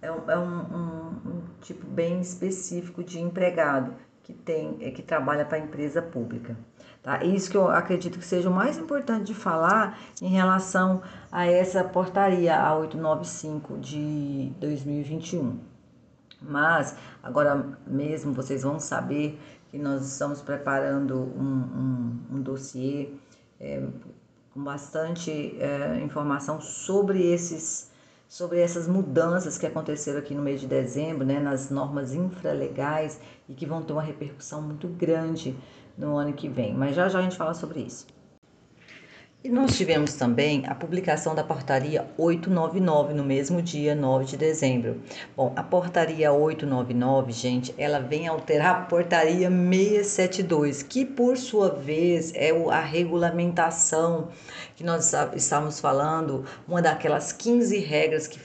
é, 0.00 0.10
um, 0.10 0.30
é 0.30 0.38
um, 0.38 0.60
um, 0.60 1.08
um 1.26 1.42
tipo 1.60 1.86
bem 1.86 2.20
específico 2.22 3.04
de 3.04 3.20
empregado 3.20 3.94
que 4.22 4.32
tem 4.32 4.78
é, 4.80 4.90
que 4.90 5.02
trabalha 5.02 5.44
para 5.44 5.58
a 5.58 5.60
empresa 5.60 6.00
pública. 6.00 6.56
Tá? 7.02 7.24
Isso 7.24 7.50
que 7.50 7.56
eu 7.56 7.68
acredito 7.68 8.18
que 8.18 8.24
seja 8.24 8.48
o 8.48 8.52
mais 8.52 8.78
importante 8.78 9.24
de 9.24 9.34
falar 9.34 9.98
em 10.20 10.28
relação 10.28 11.02
a 11.32 11.44
essa 11.44 11.82
portaria 11.82 12.56
a 12.56 12.76
895 12.76 13.78
de 13.78 14.52
2021. 14.60 15.58
Mas 16.40 16.96
agora 17.22 17.76
mesmo 17.86 18.32
vocês 18.32 18.62
vão 18.62 18.78
saber 18.78 19.38
que 19.70 19.78
nós 19.78 20.06
estamos 20.06 20.42
preparando 20.42 21.16
um, 21.16 22.20
um, 22.30 22.36
um 22.36 22.42
dossiê 22.42 23.08
é, 23.58 23.82
com 24.54 24.62
bastante 24.62 25.30
é, 25.58 26.00
informação 26.04 26.60
sobre 26.60 27.22
esses 27.32 27.90
sobre 28.28 28.60
essas 28.60 28.88
mudanças 28.88 29.58
que 29.58 29.66
aconteceram 29.66 30.18
aqui 30.18 30.34
no 30.34 30.40
mês 30.40 30.58
de 30.58 30.66
dezembro, 30.66 31.22
né, 31.22 31.38
nas 31.38 31.68
normas 31.68 32.14
infralegais 32.14 33.20
e 33.46 33.52
que 33.52 33.66
vão 33.66 33.82
ter 33.82 33.92
uma 33.92 34.00
repercussão 34.00 34.62
muito 34.62 34.88
grande 34.88 35.54
no 35.96 36.16
ano 36.16 36.32
que 36.32 36.48
vem. 36.48 36.74
Mas 36.74 36.94
já 36.96 37.08
já 37.08 37.18
a 37.18 37.22
gente 37.22 37.36
fala 37.36 37.54
sobre 37.54 37.80
isso. 37.80 38.06
E 39.44 39.48
nós 39.48 39.76
tivemos 39.76 40.14
também 40.14 40.62
a 40.68 40.74
publicação 40.74 41.34
da 41.34 41.42
portaria 41.42 42.06
899 42.16 43.12
no 43.12 43.24
mesmo 43.24 43.60
dia, 43.60 43.92
9 43.92 44.24
de 44.24 44.36
dezembro. 44.36 45.02
Bom, 45.36 45.52
a 45.56 45.64
portaria 45.64 46.32
899, 46.32 47.32
gente, 47.32 47.74
ela 47.76 47.98
vem 47.98 48.28
alterar 48.28 48.70
a 48.70 48.80
portaria 48.82 49.50
672, 49.50 50.84
que 50.84 51.04
por 51.04 51.36
sua 51.36 51.70
vez 51.70 52.32
é 52.36 52.50
a 52.70 52.78
regulamentação 52.78 54.28
que 54.76 54.84
nós 54.84 55.12
estávamos 55.34 55.80
falando, 55.80 56.44
uma 56.68 56.80
daquelas 56.80 57.32
15 57.32 57.80
regras 57.80 58.28
que 58.28 58.38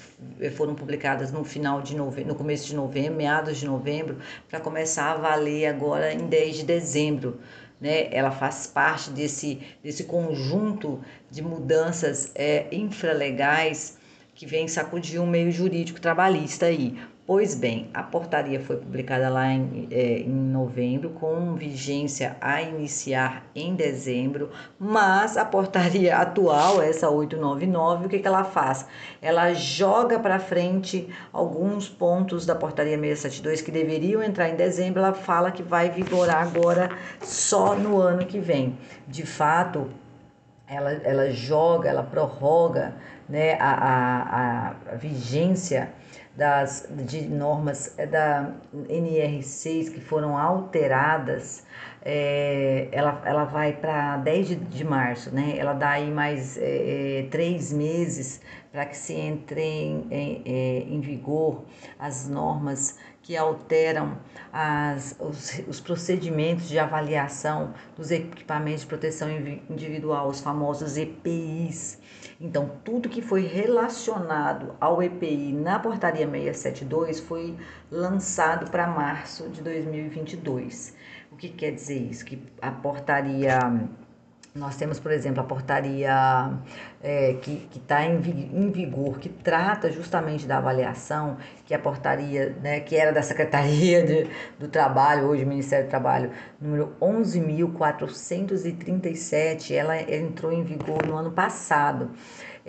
foram 0.49 0.73
publicadas 0.73 1.31
no 1.31 1.43
final 1.43 1.79
de 1.79 1.95
novembro, 1.95 2.29
no 2.29 2.35
começo 2.35 2.65
de 2.65 2.75
novembro, 2.75 3.13
meados 3.13 3.59
de 3.59 3.67
novembro, 3.67 4.17
para 4.49 4.59
começar 4.59 5.11
a 5.11 5.17
valer 5.17 5.67
agora 5.67 6.11
em 6.11 6.25
10 6.25 6.55
de 6.55 6.63
dezembro 6.63 7.37
né? 7.79 8.07
Ela 8.11 8.31
faz 8.31 8.67
parte 8.67 9.09
desse, 9.09 9.59
desse 9.83 10.03
conjunto 10.05 10.99
de 11.29 11.41
mudanças 11.41 12.31
é, 12.35 12.67
infralegais 12.71 13.97
que 14.33 14.45
vem 14.45 14.67
sacudir 14.67 15.21
o 15.21 15.27
meio 15.27 15.51
jurídico 15.51 15.99
trabalhista 15.99 16.67
aí. 16.67 16.97
Pois 17.27 17.53
bem, 17.53 17.89
a 17.93 18.01
portaria 18.03 18.57
foi 18.57 18.77
publicada 18.77 19.27
lá 19.27 19.51
em, 19.51 19.85
é, 19.91 20.19
em 20.19 20.29
novembro, 20.29 21.09
com 21.09 21.55
vigência 21.55 22.37
a 22.39 22.61
iniciar 22.61 23.43
em 23.53 23.75
dezembro, 23.75 24.49
mas 24.79 25.35
a 25.35 25.43
portaria 25.43 26.15
atual, 26.19 26.81
essa 26.81 27.09
899, 27.09 28.05
o 28.05 28.09
que, 28.09 28.19
que 28.19 28.27
ela 28.29 28.45
faz? 28.45 28.87
Ela 29.21 29.53
joga 29.53 30.17
para 30.17 30.39
frente 30.39 31.13
alguns 31.33 31.89
pontos 31.89 32.45
da 32.45 32.55
portaria 32.55 32.97
672 32.97 33.61
que 33.61 33.71
deveriam 33.71 34.23
entrar 34.23 34.47
em 34.47 34.55
dezembro, 34.55 35.01
ela 35.01 35.11
fala 35.11 35.51
que 35.51 35.61
vai 35.61 35.89
vigorar 35.89 36.41
agora 36.41 36.91
só 37.21 37.75
no 37.75 37.99
ano 37.99 38.25
que 38.25 38.39
vem. 38.39 38.77
De 39.05 39.25
fato, 39.25 39.89
ela, 40.65 40.93
ela 40.93 41.29
joga, 41.29 41.89
ela 41.89 42.03
prorroga 42.03 42.93
né, 43.27 43.57
a, 43.59 43.73
a, 43.73 44.93
a 44.93 44.95
vigência 44.95 45.91
das, 46.37 46.87
de 46.91 47.27
normas 47.27 47.97
é, 47.97 48.05
da 48.05 48.51
NR6 48.73 49.91
que 49.91 49.99
foram 49.99 50.37
alteradas, 50.37 51.65
é, 52.05 52.87
ela, 52.91 53.19
ela 53.25 53.43
vai 53.45 53.73
para 53.73 54.17
10 54.17 54.47
de, 54.47 54.55
de 54.55 54.83
março, 54.83 55.33
né? 55.33 55.55
Ela 55.57 55.73
dá 55.73 55.89
aí 55.89 56.11
mais 56.11 56.55
é, 56.57 57.21
é 57.21 57.27
três 57.31 57.73
meses 57.73 58.39
para 58.71 58.85
que 58.85 58.95
se 58.95 59.15
entrem 59.15 60.05
em, 60.11 60.43
em, 60.45 60.95
em 60.95 61.01
vigor 61.01 61.65
as 61.97 62.29
normas 62.29 62.99
que 63.27 63.35
alteram 63.35 64.17
as, 64.53 65.13
os, 65.19 65.61
os, 65.67 65.81
procedimentos 65.81 66.69
de 66.69 66.79
avaliação 66.79 67.73
dos 67.93 68.09
equipamentos 68.09 68.83
de 68.83 68.87
proteção 68.87 69.29
individual, 69.69 70.29
os 70.29 70.39
famosos 70.39 70.95
EPIs. 70.95 71.99
Então, 72.39 72.71
tudo 72.85 73.09
que 73.09 73.21
foi 73.21 73.45
relacionado 73.45 74.73
ao 74.79 75.03
EPI 75.03 75.51
na 75.51 75.77
portaria 75.77 76.25
672 76.25 77.19
foi 77.19 77.57
lançado 77.91 78.71
para 78.71 78.87
março 78.87 79.49
de 79.49 79.61
2022. 79.61 80.95
O 81.29 81.35
que 81.35 81.49
quer 81.49 81.71
dizer 81.71 81.99
isso? 81.99 82.23
Que 82.23 82.41
a 82.61 82.71
portaria 82.71 83.59
nós 84.55 84.75
temos, 84.75 84.99
por 84.99 85.11
exemplo, 85.11 85.41
a 85.41 85.43
portaria 85.43 86.51
é, 87.01 87.33
que 87.41 87.67
está 87.75 88.05
em, 88.05 88.15
em, 88.15 88.71
vigor, 88.71 89.17
que 89.19 89.27
trata 89.29 89.91
justamente 89.91 90.47
da 90.47 90.57
avaliação, 90.57 91.37
que 91.65 91.73
é 91.73 91.77
a 91.77 91.79
portaria, 91.79 92.55
né, 92.61 92.79
que 92.79 92.95
era 92.95 93.11
da 93.11 93.21
Secretaria 93.21 94.03
de, 94.03 94.27
do 94.57 94.67
Trabalho, 94.67 95.27
hoje 95.27 95.45
Ministério 95.45 95.85
do 95.85 95.89
Trabalho, 95.89 96.31
número 96.59 96.95
11.437, 96.99 99.71
ela 99.71 100.01
entrou 100.01 100.51
em 100.51 100.63
vigor 100.63 101.05
no 101.05 101.15
ano 101.15 101.31
passado. 101.31 102.09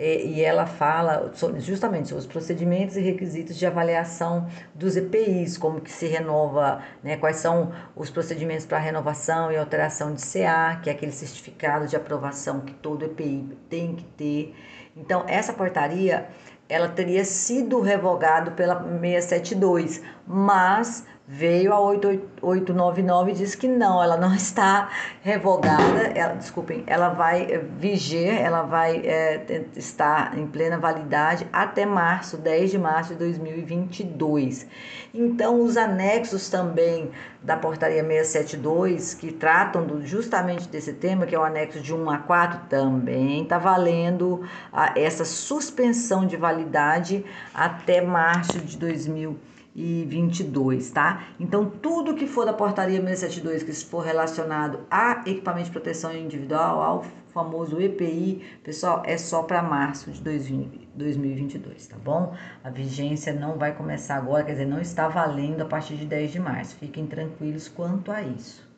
É, 0.01 0.25
e 0.25 0.41
ela 0.41 0.65
fala 0.65 1.29
justamente 1.57 2.07
sobre 2.07 2.21
os 2.21 2.25
procedimentos 2.25 2.95
e 2.95 3.01
requisitos 3.01 3.57
de 3.57 3.65
avaliação 3.65 4.47
dos 4.73 4.95
EPIs, 4.95 5.57
como 5.57 5.81
que 5.81 5.91
se 5.91 6.07
renova, 6.07 6.81
né, 7.03 7.17
quais 7.17 7.35
são 7.35 7.73
os 7.97 8.09
procedimentos 8.09 8.65
para 8.65 8.77
renovação 8.77 9.51
e 9.51 9.57
alteração 9.57 10.13
de 10.13 10.21
CA, 10.21 10.79
que 10.81 10.89
é 10.89 10.93
aquele 10.93 11.11
certificado 11.11 11.85
de 11.85 11.97
aprovação 11.97 12.61
que 12.61 12.73
todo 12.75 13.03
EPI 13.03 13.49
tem 13.69 13.93
que 13.97 14.05
ter. 14.05 14.55
Então, 14.95 15.25
essa 15.27 15.51
portaria 15.51 16.29
ela 16.69 16.87
teria 16.87 17.25
sido 17.25 17.81
revogado 17.81 18.51
pela 18.51 18.81
672, 18.81 20.01
mas 20.25 21.05
veio 21.31 21.71
a 21.71 21.79
8899 21.79 23.31
e 23.31 23.35
diz 23.35 23.53
que 23.53 23.67
não, 23.67 24.01
ela 24.01 24.17
não 24.17 24.33
está 24.33 24.89
revogada, 25.21 26.07
ela, 26.15 26.33
desculpem, 26.33 26.83
ela 26.87 27.09
vai 27.09 27.43
eh, 27.43 27.63
viger, 27.77 28.41
ela 28.41 28.63
vai 28.63 28.97
é, 29.05 29.67
estar 29.75 30.35
em 30.35 30.47
plena 30.47 30.79
validade 30.79 31.47
até 31.53 31.85
março, 31.85 32.35
10 32.35 32.71
de 32.71 32.79
março 32.79 33.13
de 33.13 33.19
2022. 33.19 34.65
Então, 35.13 35.61
os 35.61 35.77
anexos 35.77 36.49
também 36.49 37.11
da 37.43 37.55
portaria 37.55 38.03
672, 38.03 39.13
que 39.13 39.31
tratam 39.31 39.85
do, 39.85 40.03
justamente 40.03 40.67
desse 40.67 40.93
tema, 40.93 41.27
que 41.27 41.35
é 41.35 41.39
o 41.39 41.43
anexo 41.43 41.79
de 41.79 41.93
1 41.93 42.09
a 42.09 42.17
4, 42.17 42.61
também 42.67 43.43
está 43.43 43.59
valendo 43.59 44.41
a, 44.73 44.99
essa 44.99 45.23
suspensão 45.23 46.25
de 46.25 46.35
validade 46.35 47.23
até 47.53 48.01
março 48.01 48.59
de 48.59 48.75
2022 48.77 49.58
e 49.79 50.05
22, 50.05 50.91
tá? 50.91 51.23
Então, 51.39 51.69
tudo 51.69 52.13
que 52.13 52.27
for 52.27 52.45
da 52.45 52.51
portaria 52.51 52.99
672 52.99 53.63
que 53.63 53.73
for 53.89 54.01
relacionado 54.01 54.81
a 54.91 55.23
equipamento 55.25 55.67
de 55.67 55.71
proteção 55.71 56.13
individual, 56.13 56.81
ao 56.81 57.05
famoso 57.33 57.79
EPI, 57.79 58.43
pessoal, 58.61 59.03
é 59.05 59.17
só 59.17 59.43
para 59.43 59.63
março 59.63 60.11
de 60.11 60.21
2022, 60.21 61.87
tá 61.87 61.95
bom? 62.03 62.35
A 62.61 62.69
vigência 62.69 63.31
não 63.31 63.57
vai 63.57 63.73
começar 63.73 64.17
agora, 64.17 64.43
quer 64.43 64.51
dizer, 64.51 64.65
não 64.65 64.81
está 64.81 65.07
valendo 65.07 65.61
a 65.61 65.65
partir 65.65 65.95
de 65.95 66.05
10 66.05 66.31
de 66.33 66.39
março. 66.39 66.75
Fiquem 66.75 67.07
tranquilos 67.07 67.69
quanto 67.69 68.11
a 68.11 68.21
isso. 68.21 68.68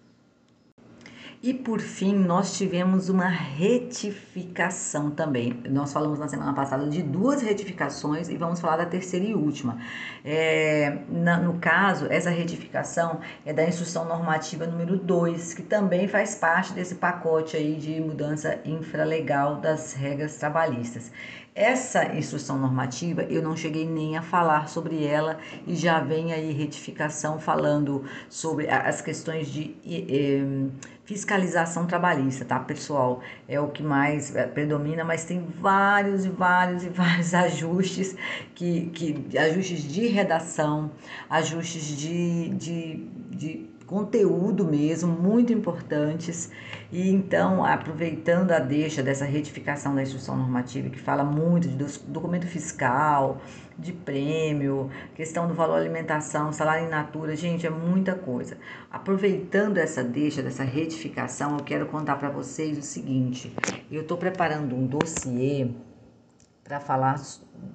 E 1.43 1.55
por 1.55 1.79
fim, 1.79 2.13
nós 2.13 2.55
tivemos 2.55 3.09
uma 3.09 3.27
retificação 3.27 5.09
também. 5.09 5.59
Nós 5.67 5.91
falamos 5.91 6.19
na 6.19 6.27
semana 6.27 6.53
passada 6.53 6.87
de 6.87 7.01
duas 7.01 7.41
retificações 7.41 8.29
e 8.29 8.37
vamos 8.37 8.59
falar 8.59 8.77
da 8.77 8.85
terceira 8.85 9.25
e 9.25 9.33
última. 9.33 9.79
É, 10.23 10.99
na, 11.09 11.39
no 11.39 11.57
caso, 11.57 12.05
essa 12.11 12.29
retificação 12.29 13.21
é 13.43 13.51
da 13.51 13.67
instrução 13.67 14.05
normativa 14.05 14.67
número 14.67 14.99
2, 14.99 15.55
que 15.55 15.63
também 15.63 16.07
faz 16.07 16.35
parte 16.35 16.73
desse 16.73 16.93
pacote 16.93 17.57
aí 17.57 17.73
de 17.75 17.99
mudança 17.99 18.59
infralegal 18.63 19.55
das 19.55 19.93
regras 19.93 20.37
trabalhistas. 20.37 21.11
Essa 21.55 22.15
instrução 22.15 22.57
normativa 22.57 23.23
eu 23.23 23.41
não 23.41 23.57
cheguei 23.57 23.85
nem 23.85 24.15
a 24.15 24.21
falar 24.21 24.69
sobre 24.69 25.03
ela 25.03 25.37
e 25.67 25.75
já 25.75 25.99
vem 25.99 26.31
aí 26.31 26.53
retificação 26.53 27.39
falando 27.39 28.05
sobre 28.29 28.69
as 28.69 29.01
questões 29.01 29.47
de 29.47 29.75
fiscalização 31.11 31.85
trabalhista, 31.85 32.45
tá, 32.45 32.57
pessoal? 32.57 33.21
É 33.47 33.59
o 33.59 33.67
que 33.67 33.83
mais 33.83 34.33
é, 34.33 34.47
predomina, 34.47 35.03
mas 35.03 35.25
tem 35.25 35.45
vários 35.59 36.23
e 36.23 36.29
vários 36.29 36.83
e 36.85 36.89
vários 37.03 37.33
ajustes 37.33 38.15
que, 38.55 38.87
que 38.91 39.37
ajustes 39.37 39.83
de 39.83 40.07
redação, 40.07 40.89
ajustes 41.29 41.85
de, 41.97 42.49
de, 42.49 43.07
de 43.29 43.70
conteúdo 43.91 44.63
mesmo, 44.63 45.11
muito 45.11 45.51
importantes. 45.51 46.49
E 46.89 47.09
então, 47.09 47.65
aproveitando 47.65 48.51
a 48.51 48.59
deixa 48.59 49.03
dessa 49.03 49.25
retificação 49.25 49.93
da 49.93 50.01
instrução 50.01 50.37
normativa, 50.37 50.89
que 50.89 50.97
fala 50.97 51.25
muito 51.25 51.67
de 51.67 51.75
documento 52.07 52.47
fiscal, 52.47 53.41
de 53.77 53.91
prêmio, 53.91 54.89
questão 55.13 55.45
do 55.45 55.53
valor 55.53 55.75
alimentação, 55.75 56.53
salário 56.53 56.85
in 56.85 56.89
natura, 56.89 57.35
gente, 57.35 57.67
é 57.67 57.69
muita 57.69 58.15
coisa. 58.15 58.57
Aproveitando 58.89 59.77
essa 59.77 60.01
deixa, 60.01 60.41
dessa 60.41 60.63
retificação, 60.63 61.57
eu 61.57 61.63
quero 61.63 61.85
contar 61.87 62.15
para 62.15 62.29
vocês 62.29 62.77
o 62.77 62.81
seguinte: 62.81 63.53
eu 63.91 64.03
estou 64.03 64.17
preparando 64.17 64.73
um 64.73 64.87
dossiê 64.87 65.67
para 66.71 66.79
falar 66.79 67.21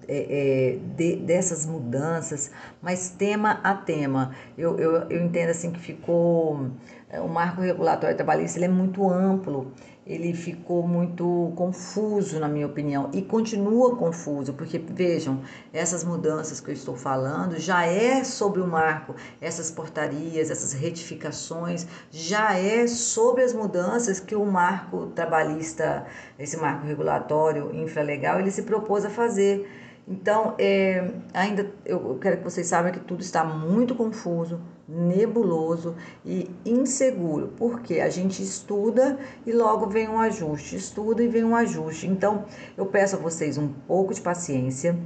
é, 0.09 0.17
é, 0.19 0.79
de, 0.97 1.17
dessas 1.17 1.67
mudanças, 1.67 2.51
mas 2.81 3.11
tema 3.11 3.61
a 3.63 3.75
tema. 3.75 4.35
Eu, 4.57 4.79
eu, 4.79 4.93
eu 5.11 5.23
entendo 5.23 5.51
assim 5.51 5.71
que 5.71 5.79
ficou. 5.79 6.71
É, 7.09 7.21
o 7.21 7.29
marco 7.29 7.61
regulatório 7.61 8.17
trabalhista 8.17 8.65
é 8.65 8.69
muito 8.69 9.09
amplo 9.09 9.73
ele 10.07 10.33
ficou 10.33 10.87
muito 10.87 11.53
confuso, 11.57 12.39
na 12.39 12.47
minha 12.47 12.67
opinião, 12.67 13.11
e 13.13 13.21
continua 13.21 13.97
confuso, 13.97 14.55
porque 14.55 14.79
vejam, 14.79 15.41
essas 15.73 16.05
mudanças 16.05 16.61
que 16.61 16.71
eu 16.71 16.75
estou 16.75 16.95
falando 16.95 17.59
já 17.59 17.85
é 17.85 18.23
sobre 18.23 18.61
o 18.61 18.67
marco, 18.67 19.17
essas 19.41 19.69
portarias, 19.69 20.49
essas 20.49 20.73
retificações, 20.73 21.89
já 22.09 22.57
é 22.57 22.87
sobre 22.87 23.43
as 23.43 23.53
mudanças 23.53 24.21
que 24.21 24.37
o 24.37 24.47
marco 24.47 25.07
trabalhista, 25.09 26.07
esse 26.39 26.57
marco 26.57 26.87
regulatório 26.87 27.75
infralegal, 27.75 28.39
ele 28.39 28.53
se 28.53 28.63
propôs 28.63 29.05
a 29.05 29.11
fazer. 29.11 29.69
Então, 30.07 30.55
é, 30.57 31.11
ainda 31.35 31.69
eu 31.85 32.17
quero 32.21 32.37
que 32.37 32.45
vocês 32.45 32.69
saibam 32.69 32.93
que 32.93 33.01
tudo 33.01 33.23
está 33.23 33.43
muito 33.43 33.93
confuso, 33.97 34.61
nebuloso 34.89 35.97
e 36.25 36.51
inseguro, 36.65 37.53
porque 37.57 38.01
a 38.01 38.09
gente 38.09 38.43
estuda 38.43 39.19
e 39.45 39.53
logo 39.53 39.87
vem 39.87 40.09
um 40.09 40.21
ajuste, 40.21 40.77
estuda 40.77 41.23
e 41.23 41.29
vem 41.29 41.45
um 41.45 41.57
ajuste. 41.57 42.07
Então, 42.07 42.45
eu 42.77 42.87
peço 42.87 43.17
a 43.17 43.19
vocês 43.19 43.59
um 43.59 43.69
pouco 43.69 44.15
de 44.15 44.21
paciência, 44.21 44.97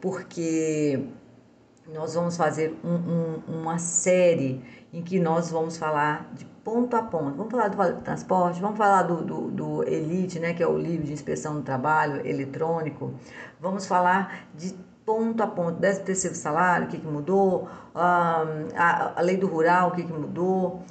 porque 0.00 1.04
nós 1.92 2.14
vamos 2.14 2.36
fazer 2.36 2.76
um, 2.84 2.94
um, 2.94 3.60
uma 3.60 3.78
série 3.78 4.60
em 4.92 5.02
que 5.02 5.18
nós 5.18 5.50
vamos 5.50 5.76
falar 5.76 6.30
de 6.34 6.44
ponto 6.44 6.94
a 6.96 7.02
ponto. 7.02 7.36
Vamos 7.36 7.50
falar 7.50 7.68
do 7.68 8.02
transporte, 8.02 8.60
vamos 8.60 8.76
falar 8.76 9.02
do, 9.04 9.24
do, 9.24 9.50
do 9.50 9.88
ELITE, 9.88 10.38
né, 10.38 10.52
que 10.52 10.62
é 10.62 10.66
o 10.66 10.76
livro 10.76 11.06
de 11.06 11.12
inspeção 11.12 11.54
do 11.54 11.62
trabalho 11.62 12.26
eletrônico. 12.26 13.14
Vamos 13.60 13.86
falar 13.86 14.48
de 14.54 14.74
ponto 15.08 15.42
a 15.42 15.46
ponto, 15.46 15.78
13 15.78 16.02
terceiro 16.02 16.36
salário, 16.36 16.86
o 16.86 16.90
que, 16.90 16.98
que 16.98 17.06
mudou, 17.06 17.66
a, 17.94 18.44
a 19.16 19.22
lei 19.22 19.38
do 19.38 19.46
rural, 19.46 19.88
o 19.88 19.92
que, 19.92 20.02
que 20.02 20.12
mudou. 20.12 20.82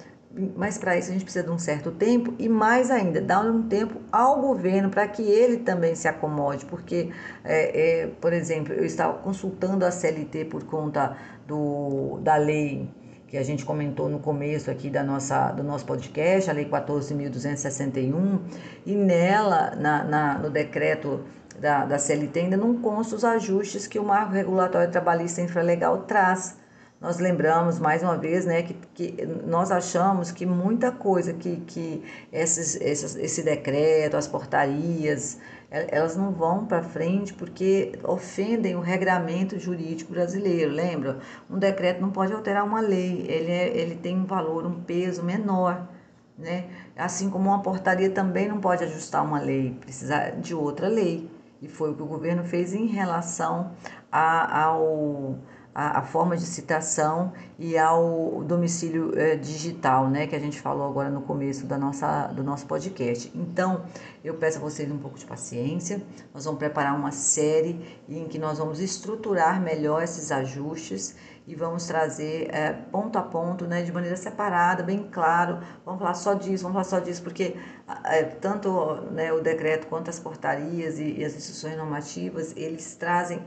Mas 0.56 0.80
para 0.80 0.98
isso 0.98 1.10
a 1.10 1.14
gente 1.14 1.24
precisa 1.24 1.46
de 1.46 1.52
um 1.52 1.60
certo 1.60 1.92
tempo 1.92 2.34
e 2.40 2.50
mais 2.50 2.90
ainda, 2.90 3.22
dar 3.22 3.42
um 3.42 3.62
tempo 3.68 4.02
ao 4.12 4.42
governo 4.42 4.90
para 4.90 5.08
que 5.08 5.22
ele 5.22 5.58
também 5.58 5.94
se 5.94 6.08
acomode, 6.08 6.66
porque, 6.66 7.12
é, 7.44 8.02
é, 8.02 8.08
por 8.08 8.34
exemplo, 8.34 8.74
eu 8.74 8.86
estava 8.86 9.14
consultando 9.20 9.86
a 9.86 9.92
CLT 9.92 10.46
por 10.46 10.64
conta 10.64 11.16
do, 11.46 12.20
da 12.24 12.38
lei 12.38 12.90
que 13.28 13.38
a 13.38 13.44
gente 13.44 13.66
comentou 13.66 14.10
no 14.10 14.20
começo 14.20 14.72
aqui 14.72 14.90
da 14.90 15.04
nossa, 15.04 15.52
do 15.52 15.62
nosso 15.62 15.86
podcast, 15.86 16.50
a 16.50 16.54
Lei 16.54 16.64
14.261, 16.64 18.40
e 18.86 18.96
nela, 18.96 19.76
na, 19.76 20.04
na, 20.06 20.38
no 20.40 20.50
decreto 20.50 21.26
da, 21.60 21.86
da 21.86 21.98
CLT, 21.98 22.40
ainda 22.40 22.58
não 22.58 22.76
consta 22.82 23.16
os 23.16 23.24
ajustes 23.24 23.88
que 23.88 24.00
o 24.00 24.04
marco 24.04 24.34
regulatório 24.34 24.92
trabalhista 24.92 25.42
infralegal 25.42 26.04
traz. 26.04 26.58
Nós 27.00 27.20
lembramos 27.20 27.78
mais 27.78 28.02
uma 28.02 28.18
vez 28.18 28.46
né, 28.46 28.64
que, 28.64 28.74
que 28.96 29.26
nós 29.46 29.70
achamos 29.70 30.32
que 30.32 30.48
muita 30.48 30.92
coisa 30.92 31.32
que, 31.32 31.58
que 31.58 32.04
esses, 32.32 32.76
esses, 32.82 33.16
esse 33.16 33.44
decreto, 33.44 34.18
as 34.18 34.28
portarias, 34.28 35.38
elas 35.70 36.16
não 36.16 36.32
vão 36.32 36.66
para 36.66 36.82
frente 36.82 37.34
porque 37.36 37.92
ofendem 38.04 38.76
o 38.76 38.80
regramento 38.80 39.60
jurídico 39.60 40.12
brasileiro. 40.12 40.72
Lembra? 40.72 41.20
Um 41.48 41.60
decreto 41.60 42.02
não 42.02 42.10
pode 42.10 42.34
alterar 42.34 42.66
uma 42.66 42.80
lei, 42.80 43.26
ele, 43.30 43.52
é, 43.52 43.78
ele 43.78 43.96
tem 43.96 44.18
um 44.18 44.26
valor, 44.26 44.66
um 44.66 44.82
peso 44.82 45.22
menor. 45.22 45.88
Né? 46.36 46.66
Assim 46.96 47.30
como 47.30 47.50
uma 47.50 47.62
portaria 47.62 48.10
também 48.10 48.48
não 48.48 48.60
pode 48.60 48.84
ajustar 48.84 49.24
uma 49.24 49.40
lei, 49.40 49.78
precisa 49.82 50.32
de 50.32 50.56
outra 50.56 50.88
lei. 50.88 51.30
E 51.62 51.68
foi 51.68 51.92
o 51.92 51.96
que 51.96 52.04
o 52.04 52.06
governo 52.06 52.44
fez 52.44 52.74
em 52.74 52.86
relação 52.88 53.72
a, 54.12 54.64
ao 54.64 55.38
a, 55.78 56.02
forma 56.02 56.36
de 56.36 56.44
citação 56.44 57.34
e 57.60 57.78
ao 57.78 58.44
domicílio 58.44 59.12
é, 59.16 59.36
digital, 59.36 60.10
né, 60.10 60.26
que 60.26 60.36
a 60.36 60.40
gente 60.40 60.60
falou 60.60 60.90
agora 60.90 61.08
no 61.08 61.22
começo 61.22 61.68
da 61.68 61.78
nossa, 61.78 62.28
do 62.30 62.44
nosso 62.44 62.66
podcast. 62.66 63.32
Então, 63.36 63.84
eu 64.24 64.34
peço 64.34 64.58
a 64.58 64.62
vocês 64.62 64.92
um 64.92 64.98
pouco 64.98 65.20
de 65.20 65.26
paciência. 65.26 66.02
Nós 66.34 66.46
vamos 66.46 66.58
preparar 66.58 66.96
uma 66.96 67.12
série 67.12 67.80
em 68.10 68.28
que 68.28 68.40
nós 68.40 68.58
vamos 68.58 68.80
estruturar 68.80 69.62
melhor 69.62 70.02
esses 70.02 70.32
ajustes 70.32 71.16
e 71.48 71.56
vamos 71.56 71.88
trazer 71.88 72.54
é, 72.54 72.74
ponto 72.74 73.18
a 73.18 73.22
ponto, 73.22 73.66
né, 73.66 73.82
de 73.82 73.92
maneira 73.92 74.18
separada, 74.18 74.84
bem 74.84 75.08
claro. 75.10 75.60
Vamos 75.86 76.02
falar 76.02 76.14
só 76.14 76.34
disso, 76.34 76.64
vamos 76.64 76.74
falar 76.74 76.84
só 76.84 77.00
disso, 77.00 77.24
porque 77.24 77.56
é, 78.04 78.24
tanto 78.24 78.96
né, 79.12 79.32
o 79.32 79.40
decreto 79.40 79.88
quanto 79.88 80.10
as 80.10 80.20
portarias 80.20 81.00
e, 81.00 81.20
e 81.20 81.24
as 81.24 81.34
instruções 81.36 81.78
normativas, 81.78 82.54
eles 82.58 82.96
trazem 82.96 83.42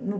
no, 0.00 0.18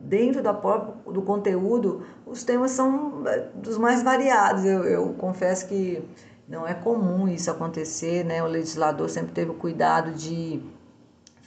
dentro 0.00 0.42
da 0.42 0.52
própria, 0.52 1.12
do 1.12 1.22
conteúdo, 1.22 2.04
os 2.26 2.42
temas 2.42 2.72
são 2.72 3.22
é, 3.26 3.48
dos 3.54 3.78
mais 3.78 4.02
variados. 4.02 4.64
Eu, 4.64 4.84
eu 4.84 5.14
confesso 5.14 5.68
que 5.68 6.02
não 6.48 6.66
é 6.66 6.74
comum 6.74 7.28
isso 7.28 7.48
acontecer, 7.48 8.24
né? 8.24 8.42
O 8.42 8.46
legislador 8.46 9.08
sempre 9.08 9.32
teve 9.32 9.52
o 9.52 9.54
cuidado 9.54 10.12
de 10.12 10.60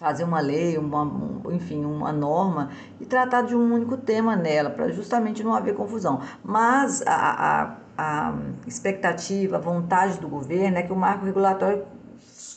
fazer 0.03 0.25
uma 0.25 0.41
lei, 0.41 0.77
uma, 0.77 1.09
enfim, 1.49 1.85
uma 1.85 2.11
norma 2.11 2.71
e 2.99 3.05
tratar 3.05 3.43
de 3.43 3.55
um 3.55 3.73
único 3.73 3.95
tema 3.95 4.35
nela, 4.35 4.69
para 4.69 4.89
justamente 4.89 5.41
não 5.41 5.55
haver 5.55 5.75
confusão. 5.75 6.19
Mas 6.43 7.01
a, 7.07 7.15
a, 7.15 7.77
a 7.97 8.33
expectativa, 8.67 9.55
a 9.55 9.59
vontade 9.61 10.19
do 10.19 10.27
governo 10.27 10.77
é 10.77 10.83
que 10.83 10.91
o 10.91 10.95
marco 10.95 11.23
regulatório 11.23 11.85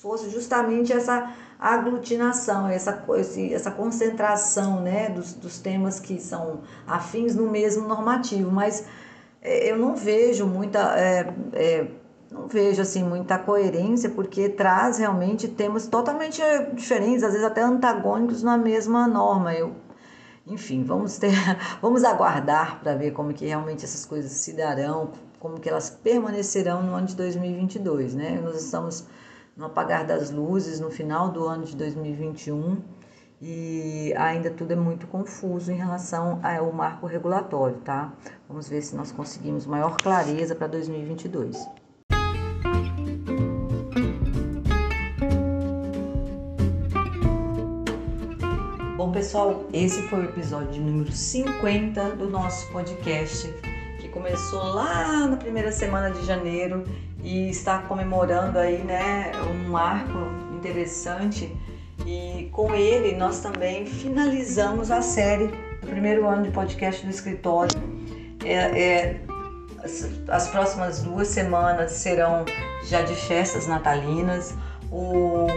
fosse 0.02 0.28
justamente 0.28 0.92
essa 0.92 1.32
aglutinação, 1.56 2.66
essa, 2.66 3.04
essa 3.52 3.70
concentração 3.70 4.80
né, 4.80 5.08
dos, 5.08 5.32
dos 5.32 5.60
temas 5.60 6.00
que 6.00 6.20
são 6.20 6.62
afins 6.84 7.36
no 7.36 7.48
mesmo 7.48 7.86
normativo, 7.86 8.50
mas 8.50 8.88
é, 9.40 9.70
eu 9.70 9.78
não 9.78 9.94
vejo 9.94 10.44
muita. 10.46 10.80
É, 10.98 11.32
é, 11.52 11.86
não 12.36 12.46
vejo 12.46 12.82
assim 12.82 13.02
muita 13.02 13.38
coerência 13.38 14.10
porque 14.10 14.48
traz 14.48 14.98
realmente 14.98 15.48
temas 15.48 15.86
totalmente 15.86 16.42
diferentes, 16.74 17.22
às 17.22 17.32
vezes 17.32 17.46
até 17.46 17.62
antagônicos 17.62 18.42
na 18.42 18.58
mesma 18.58 19.08
norma. 19.08 19.54
Eu, 19.54 19.74
enfim, 20.46 20.84
vamos 20.84 21.16
ter, 21.16 21.32
vamos 21.80 22.04
aguardar 22.04 22.78
para 22.80 22.94
ver 22.94 23.12
como 23.12 23.32
que 23.32 23.46
realmente 23.46 23.84
essas 23.84 24.04
coisas 24.04 24.30
se 24.30 24.52
darão, 24.52 25.12
como 25.40 25.58
que 25.58 25.68
elas 25.68 25.88
permanecerão 25.90 26.82
no 26.82 26.94
ano 26.94 27.06
de 27.06 27.16
2022, 27.16 28.14
né? 28.14 28.40
Nós 28.42 28.62
estamos 28.62 29.06
no 29.56 29.66
apagar 29.66 30.06
das 30.06 30.30
luzes 30.30 30.78
no 30.78 30.90
final 30.90 31.30
do 31.30 31.46
ano 31.46 31.64
de 31.64 31.74
2021 31.74 32.76
e 33.40 34.12
ainda 34.16 34.50
tudo 34.50 34.72
é 34.72 34.76
muito 34.76 35.06
confuso 35.06 35.72
em 35.72 35.76
relação 35.76 36.40
ao 36.42 36.72
marco 36.72 37.06
regulatório, 37.06 37.78
tá? 37.78 38.12
Vamos 38.46 38.68
ver 38.68 38.82
se 38.82 38.94
nós 38.94 39.10
conseguimos 39.10 39.66
maior 39.66 39.96
clareza 39.96 40.54
para 40.54 40.66
2022. 40.66 41.85
Pessoal, 49.26 49.64
esse 49.72 50.02
foi 50.02 50.20
o 50.20 50.24
episódio 50.26 50.80
número 50.80 51.10
50 51.10 52.10
do 52.10 52.30
nosso 52.30 52.70
podcast, 52.70 53.52
que 53.98 54.08
começou 54.08 54.62
lá 54.62 55.26
na 55.26 55.36
primeira 55.36 55.72
semana 55.72 56.12
de 56.12 56.24
janeiro 56.24 56.84
e 57.24 57.50
está 57.50 57.78
comemorando 57.78 58.56
aí, 58.56 58.78
né, 58.84 59.32
um 59.50 59.68
marco 59.68 60.16
interessante. 60.56 61.52
E 62.06 62.48
com 62.52 62.72
ele 62.72 63.16
nós 63.16 63.40
também 63.40 63.84
finalizamos 63.84 64.92
a 64.92 65.02
série 65.02 65.48
do 65.48 65.88
primeiro 65.88 66.24
ano 66.28 66.44
de 66.44 66.52
podcast 66.52 67.04
do 67.04 67.10
escritório. 67.10 67.76
É, 68.44 68.54
é, 68.54 69.20
as, 69.82 70.08
as 70.28 70.46
próximas 70.50 71.02
duas 71.02 71.26
semanas 71.26 71.90
serão 71.90 72.44
já 72.84 73.02
de 73.02 73.16
festas 73.16 73.66
natalinas. 73.66 74.54
O 74.88 75.48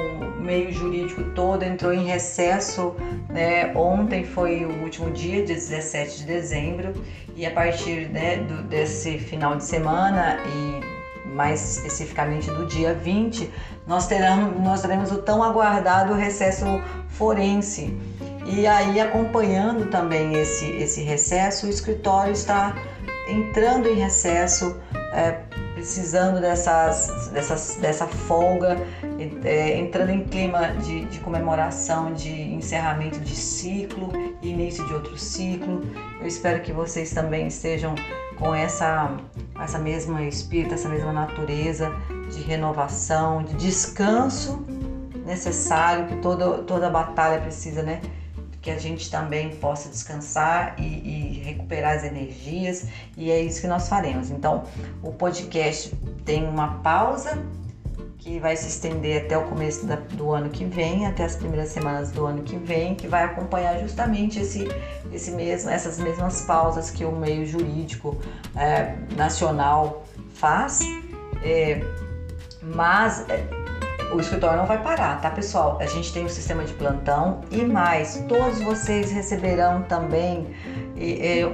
meio 0.49 0.73
jurídico 0.73 1.23
todo 1.35 1.61
entrou 1.61 1.93
em 1.93 2.05
recesso. 2.05 2.95
Né? 3.29 3.71
Ontem 3.75 4.25
foi 4.25 4.65
o 4.65 4.81
último 4.81 5.11
dia, 5.11 5.45
dia 5.45 5.55
17 5.55 6.17
de 6.17 6.25
dezembro, 6.25 6.93
e 7.35 7.45
a 7.45 7.51
partir 7.51 8.09
né, 8.09 8.37
do, 8.37 8.63
desse 8.63 9.19
final 9.19 9.55
de 9.55 9.63
semana 9.63 10.39
e 10.47 11.29
mais 11.29 11.77
especificamente 11.77 12.49
do 12.49 12.65
dia 12.65 12.95
20, 12.95 13.47
nós 13.85 14.07
teremos, 14.07 14.59
nós 14.59 14.81
teremos 14.81 15.11
o 15.11 15.19
tão 15.21 15.43
aguardado 15.43 16.13
recesso 16.15 16.65
forense. 17.09 17.95
E 18.47 18.65
aí, 18.65 18.99
acompanhando 18.99 19.91
também 19.91 20.33
esse, 20.33 20.65
esse 20.71 21.01
recesso, 21.03 21.67
o 21.67 21.69
escritório 21.69 22.33
está 22.33 22.75
entrando 23.27 23.87
em 23.87 23.93
recesso 23.93 24.75
é, 25.13 25.37
precisando 25.79 26.41
dessas, 26.41 27.29
dessas, 27.31 27.77
dessa 27.79 28.05
folga, 28.05 28.77
é, 29.45 29.77
entrando 29.77 30.09
em 30.09 30.25
clima 30.25 30.73
de, 30.73 31.05
de, 31.05 31.19
comemoração, 31.19 32.13
de 32.13 32.29
encerramento 32.29 33.17
de 33.21 33.33
ciclo 33.33 34.11
e 34.41 34.49
início 34.49 34.85
de 34.87 34.93
outro 34.93 35.17
ciclo. 35.17 35.81
Eu 36.19 36.27
espero 36.27 36.61
que 36.61 36.73
vocês 36.73 37.11
também 37.11 37.47
estejam 37.47 37.95
com 38.37 38.53
essa, 38.53 39.15
essa 39.57 39.79
mesma 39.79 40.21
espírito, 40.23 40.73
essa 40.73 40.89
mesma 40.89 41.13
natureza 41.13 41.89
de 42.29 42.41
renovação, 42.41 43.41
de 43.43 43.53
descanso 43.53 44.61
necessário 45.25 46.07
que 46.07 46.17
toda, 46.17 46.57
toda 46.63 46.89
batalha 46.89 47.39
precisa, 47.39 47.83
né? 47.83 48.01
Que 48.69 48.75
a 48.75 48.77
gente 48.77 49.09
também 49.09 49.49
possa 49.55 49.89
descansar 49.89 50.75
e, 50.77 50.83
e, 50.83 51.41
recuperar 51.43 51.97
as 51.97 52.03
energias, 52.03 52.85
e 53.17 53.31
é 53.31 53.41
isso 53.41 53.61
que 53.61 53.67
nós 53.67 53.89
faremos. 53.89 54.29
Então, 54.29 54.63
o 55.01 55.11
podcast 55.11 55.95
tem 56.23 56.47
uma 56.47 56.75
pausa 56.81 57.43
que 58.19 58.39
vai 58.39 58.55
se 58.55 58.67
estender 58.67 59.25
até 59.25 59.37
o 59.37 59.45
começo 59.45 59.87
da, 59.87 59.95
do 59.95 60.31
ano 60.31 60.49
que 60.49 60.65
vem, 60.65 61.07
até 61.07 61.23
as 61.23 61.35
primeiras 61.35 61.69
semanas 61.69 62.11
do 62.11 62.25
ano 62.25 62.43
que 62.43 62.57
vem, 62.57 62.93
que 62.93 63.07
vai 63.07 63.23
acompanhar 63.23 63.79
justamente 63.79 64.39
esse, 64.39 64.67
esse 65.11 65.31
mesmo, 65.31 65.69
essas 65.69 65.97
mesmas 65.97 66.41
pausas 66.41 66.91
que 66.91 67.03
o 67.03 67.11
meio 67.11 67.45
jurídico 67.45 68.17
é, 68.55 68.93
nacional 69.15 70.05
faz. 70.35 70.81
É, 71.41 71.81
mas 72.61 73.27
é, 73.29 73.58
o 74.11 74.19
escritório 74.19 74.57
não 74.57 74.65
vai 74.65 74.81
parar, 74.81 75.21
tá, 75.21 75.29
pessoal? 75.29 75.77
A 75.79 75.85
gente 75.85 76.11
tem 76.11 76.25
um 76.25 76.29
sistema 76.29 76.63
de 76.63 76.73
plantão 76.73 77.41
e 77.51 77.63
mais, 77.63 78.23
todos 78.27 78.61
vocês 78.61 79.11
receberão 79.11 79.83
também 79.83 80.47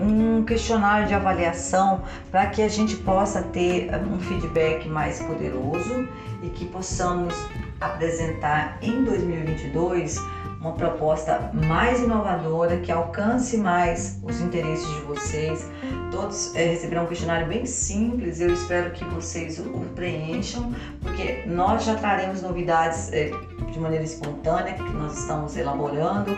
um 0.02 0.44
questionário 0.44 1.08
de 1.08 1.13
avaliação 1.13 2.02
para 2.32 2.48
que 2.48 2.62
a 2.62 2.68
gente 2.68 2.96
possa 2.98 3.41
ter 3.44 3.89
um 4.12 4.20
feedback 4.20 4.88
mais 4.88 5.20
poderoso 5.22 6.08
e 6.41 6.50
que 6.50 6.65
possamos 6.65 7.36
apresentar 7.80 8.78
em 8.82 9.04
2022 9.04 10.20
uma 10.65 10.73
proposta 10.73 11.51
mais 11.54 12.01
inovadora 12.01 12.78
que 12.78 12.91
alcance 12.91 13.56
mais 13.56 14.19
os 14.23 14.41
interesses 14.41 14.88
de 14.95 15.01
vocês. 15.01 15.69
Todos 16.12 16.56
é, 16.56 16.65
receberão 16.65 17.04
um 17.04 17.08
questionário 17.08 17.45
bem 17.45 17.67
simples, 17.67 18.39
eu 18.39 18.51
espero 18.51 18.89
que 18.91 19.06
vocês 19.06 19.60
o 19.60 19.86
preencham, 19.93 20.73
porque 21.01 21.43
nós 21.45 21.86
já 21.86 21.93
traremos 21.93 22.41
novidades 22.41 23.13
é, 23.13 23.30
de 23.71 23.80
maneira 23.80 24.04
espontânea 24.04 24.73
que 24.73 24.91
nós 24.93 25.19
estamos 25.19 25.56
elaborando 25.56 26.36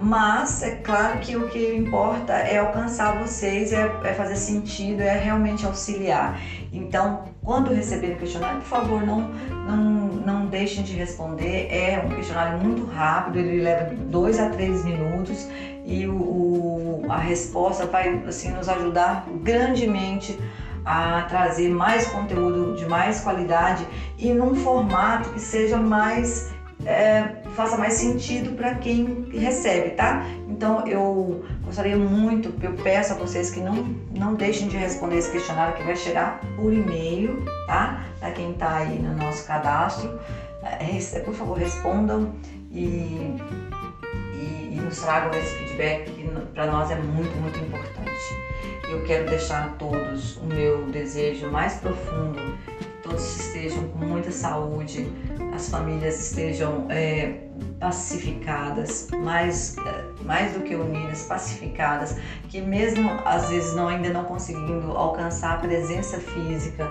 mas 0.00 0.62
é 0.62 0.76
claro 0.76 1.18
que 1.18 1.36
o 1.36 1.48
que 1.48 1.74
importa 1.74 2.32
é 2.32 2.56
alcançar 2.56 3.20
vocês, 3.20 3.72
é, 3.72 3.82
é 4.04 4.14
fazer 4.14 4.36
sentido, 4.36 5.02
é 5.02 5.18
realmente 5.18 5.66
auxiliar. 5.66 6.40
Então, 6.72 7.24
quando 7.42 7.74
receber 7.74 8.12
o 8.12 8.16
questionário, 8.16 8.60
por 8.60 8.66
favor, 8.66 9.02
não, 9.02 9.28
não, 9.66 9.76
não 9.76 10.46
deixem 10.46 10.82
de 10.82 10.94
responder. 10.94 11.68
É 11.70 12.02
um 12.04 12.08
questionário 12.08 12.58
muito 12.58 12.84
rápido, 12.86 13.38
ele 13.38 13.62
leva 13.62 13.94
dois 13.94 14.38
a 14.40 14.48
três 14.48 14.84
minutos 14.84 15.46
e 15.84 16.06
o, 16.06 16.14
o, 16.14 17.06
a 17.08 17.18
resposta 17.18 17.84
vai 17.84 18.22
assim, 18.26 18.50
nos 18.52 18.68
ajudar 18.68 19.26
grandemente 19.42 20.38
a 20.84 21.22
trazer 21.28 21.68
mais 21.68 22.06
conteúdo 22.06 22.74
de 22.74 22.86
mais 22.86 23.20
qualidade 23.20 23.86
e 24.16 24.32
num 24.32 24.54
formato 24.54 25.30
que 25.30 25.40
seja 25.40 25.76
mais 25.76 26.50
é, 26.86 27.42
faça 27.54 27.76
mais 27.76 27.94
sentido 27.94 28.56
para 28.56 28.74
quem 28.76 29.28
recebe, 29.32 29.90
tá? 29.90 30.24
Então 30.48 30.86
eu 30.86 31.44
gostaria 31.64 31.96
muito, 31.96 32.54
eu 32.62 32.72
peço 32.74 33.12
a 33.12 33.16
vocês 33.16 33.50
que 33.50 33.60
não, 33.60 33.74
não 34.16 34.34
deixem 34.34 34.68
de 34.68 34.76
responder 34.76 35.18
esse 35.18 35.30
questionário 35.30 35.76
que 35.76 35.82
vai 35.82 35.96
chegar 35.96 36.40
por 36.56 36.72
e-mail, 36.72 37.44
tá? 37.66 38.04
Para 38.18 38.30
quem 38.32 38.52
está 38.52 38.78
aí 38.78 38.98
no 38.98 39.14
nosso 39.14 39.46
cadastro, 39.46 40.18
é, 40.62 41.20
por 41.20 41.34
favor 41.34 41.58
respondam 41.58 42.34
e, 42.70 43.36
e, 44.34 44.70
e 44.72 44.80
nos 44.82 44.98
tragam 44.98 45.38
esse 45.38 45.54
feedback 45.56 46.10
que 46.10 46.28
para 46.54 46.66
nós 46.66 46.90
é 46.90 46.96
muito, 46.96 47.34
muito 47.40 47.58
importante. 47.58 48.10
Eu 48.90 49.04
quero 49.04 49.28
deixar 49.28 49.66
a 49.66 49.68
todos 49.70 50.36
o 50.38 50.44
meu 50.44 50.86
desejo 50.86 51.48
mais 51.50 51.74
profundo 51.74 52.40
todos 53.10 53.40
estejam 53.40 53.88
com 53.88 53.98
muita 53.98 54.30
saúde, 54.30 55.10
as 55.52 55.68
famílias 55.68 56.20
estejam 56.20 56.86
é, 56.88 57.40
pacificadas, 57.80 59.08
mais, 59.22 59.76
é, 59.78 60.24
mais 60.24 60.52
do 60.52 60.60
que 60.60 60.74
unidas, 60.76 61.24
pacificadas, 61.24 62.16
que 62.48 62.60
mesmo 62.60 63.10
às 63.24 63.48
vezes 63.48 63.74
não, 63.74 63.88
ainda 63.88 64.10
não 64.10 64.24
conseguindo 64.24 64.92
alcançar 64.92 65.54
a 65.54 65.58
presença 65.58 66.18
física, 66.18 66.88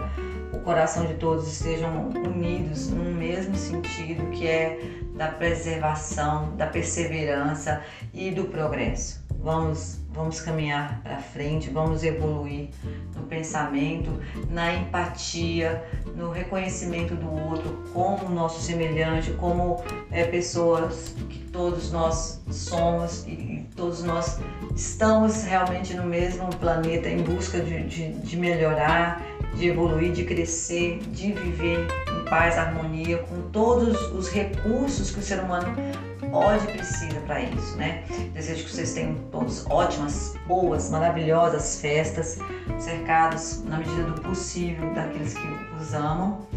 o 0.51 0.59
coração 0.59 1.05
de 1.05 1.13
todos 1.13 1.47
estejam 1.47 2.09
unidos 2.09 2.89
no 2.89 3.03
mesmo 3.13 3.55
sentido 3.55 4.29
que 4.31 4.45
é 4.45 4.77
da 5.15 5.29
preservação, 5.29 6.55
da 6.55 6.67
perseverança 6.67 7.81
e 8.13 8.31
do 8.31 8.45
progresso. 8.45 9.23
Vamos, 9.41 9.98
vamos 10.19 10.41
caminhar 10.41 10.99
para 11.01 11.17
frente, 11.17 11.69
vamos 11.69 12.03
evoluir 12.03 12.67
no 13.15 13.23
pensamento, 13.23 14.11
na 14.49 14.73
empatia, 14.73 15.81
no 16.13 16.29
reconhecimento 16.29 17.15
do 17.15 17.31
outro 17.31 17.79
como 17.93 18.27
nosso 18.29 18.61
semelhante, 18.61 19.31
como 19.31 19.81
é, 20.11 20.25
pessoas 20.25 21.15
que 21.29 21.39
todos 21.45 21.93
nós 21.93 22.41
somos 22.51 23.25
e, 23.25 23.31
e 23.31 23.67
todos 23.77 24.03
nós 24.03 24.39
estamos 24.75 25.43
realmente 25.43 25.93
no 25.93 26.03
mesmo 26.03 26.49
planeta 26.57 27.07
em 27.07 27.23
busca 27.23 27.61
de, 27.61 27.85
de, 27.87 28.11
de 28.11 28.37
melhorar, 28.37 29.25
de 29.55 29.69
evoluir, 29.69 30.11
de 30.11 30.25
crescer, 30.25 30.99
de 30.99 31.31
viver 31.31 31.87
em 32.11 32.25
paz, 32.25 32.57
harmonia, 32.57 33.19
com 33.19 33.49
todos 33.51 34.11
os 34.11 34.29
recursos 34.29 35.11
que 35.11 35.19
o 35.19 35.23
ser 35.23 35.39
humano 35.39 35.73
pode 36.31 36.65
e 36.65 36.71
precisa 36.73 37.19
para 37.21 37.41
isso, 37.41 37.75
né? 37.77 38.03
Desejo 38.33 38.63
que 38.63 38.71
vocês 38.71 38.93
tenham 38.93 39.15
todos 39.31 39.65
ótimas, 39.69 40.35
boas, 40.47 40.89
maravilhosas 40.89 41.79
festas, 41.79 42.39
cercados 42.77 43.63
na 43.65 43.77
medida 43.77 44.03
do 44.03 44.21
possível 44.21 44.93
daqueles 44.93 45.33
que 45.33 45.47
os 45.79 45.93
amam. 45.93 46.47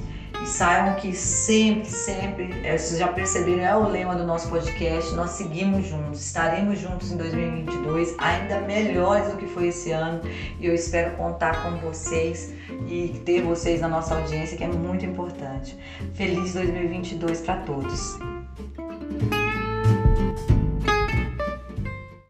E 0.43 0.47
saibam 0.47 0.97
que 0.97 1.15
sempre, 1.15 1.89
sempre, 1.89 2.67
é, 2.67 2.77
vocês 2.77 2.99
já 2.99 3.07
perceberam, 3.07 3.63
é 3.63 3.77
o 3.77 3.89
lema 3.89 4.17
do 4.17 4.27
nosso 4.27 4.49
podcast, 4.49 5.15
nós 5.15 5.31
seguimos 5.31 5.87
juntos, 5.87 6.25
estaremos 6.25 6.81
juntos 6.81 7.13
em 7.13 7.17
2022, 7.17 8.17
ainda 8.19 8.61
melhores 8.63 9.29
do 9.29 9.37
que 9.37 9.47
foi 9.47 9.69
esse 9.69 9.93
ano. 9.93 10.21
E 10.59 10.67
eu 10.67 10.75
espero 10.75 11.17
contar 11.17 11.63
com 11.63 11.77
vocês 11.79 12.53
e 12.89 13.23
ter 13.25 13.43
vocês 13.43 13.81
na 13.81 13.89
nossa 13.89 14.17
audiência, 14.17 14.57
que 14.57 14.65
é 14.65 14.69
muito 14.69 15.07
importante. 15.07 15.79
Feliz 16.15 16.55
2022 16.55 17.43
para 17.43 17.59
todos! 17.59 18.42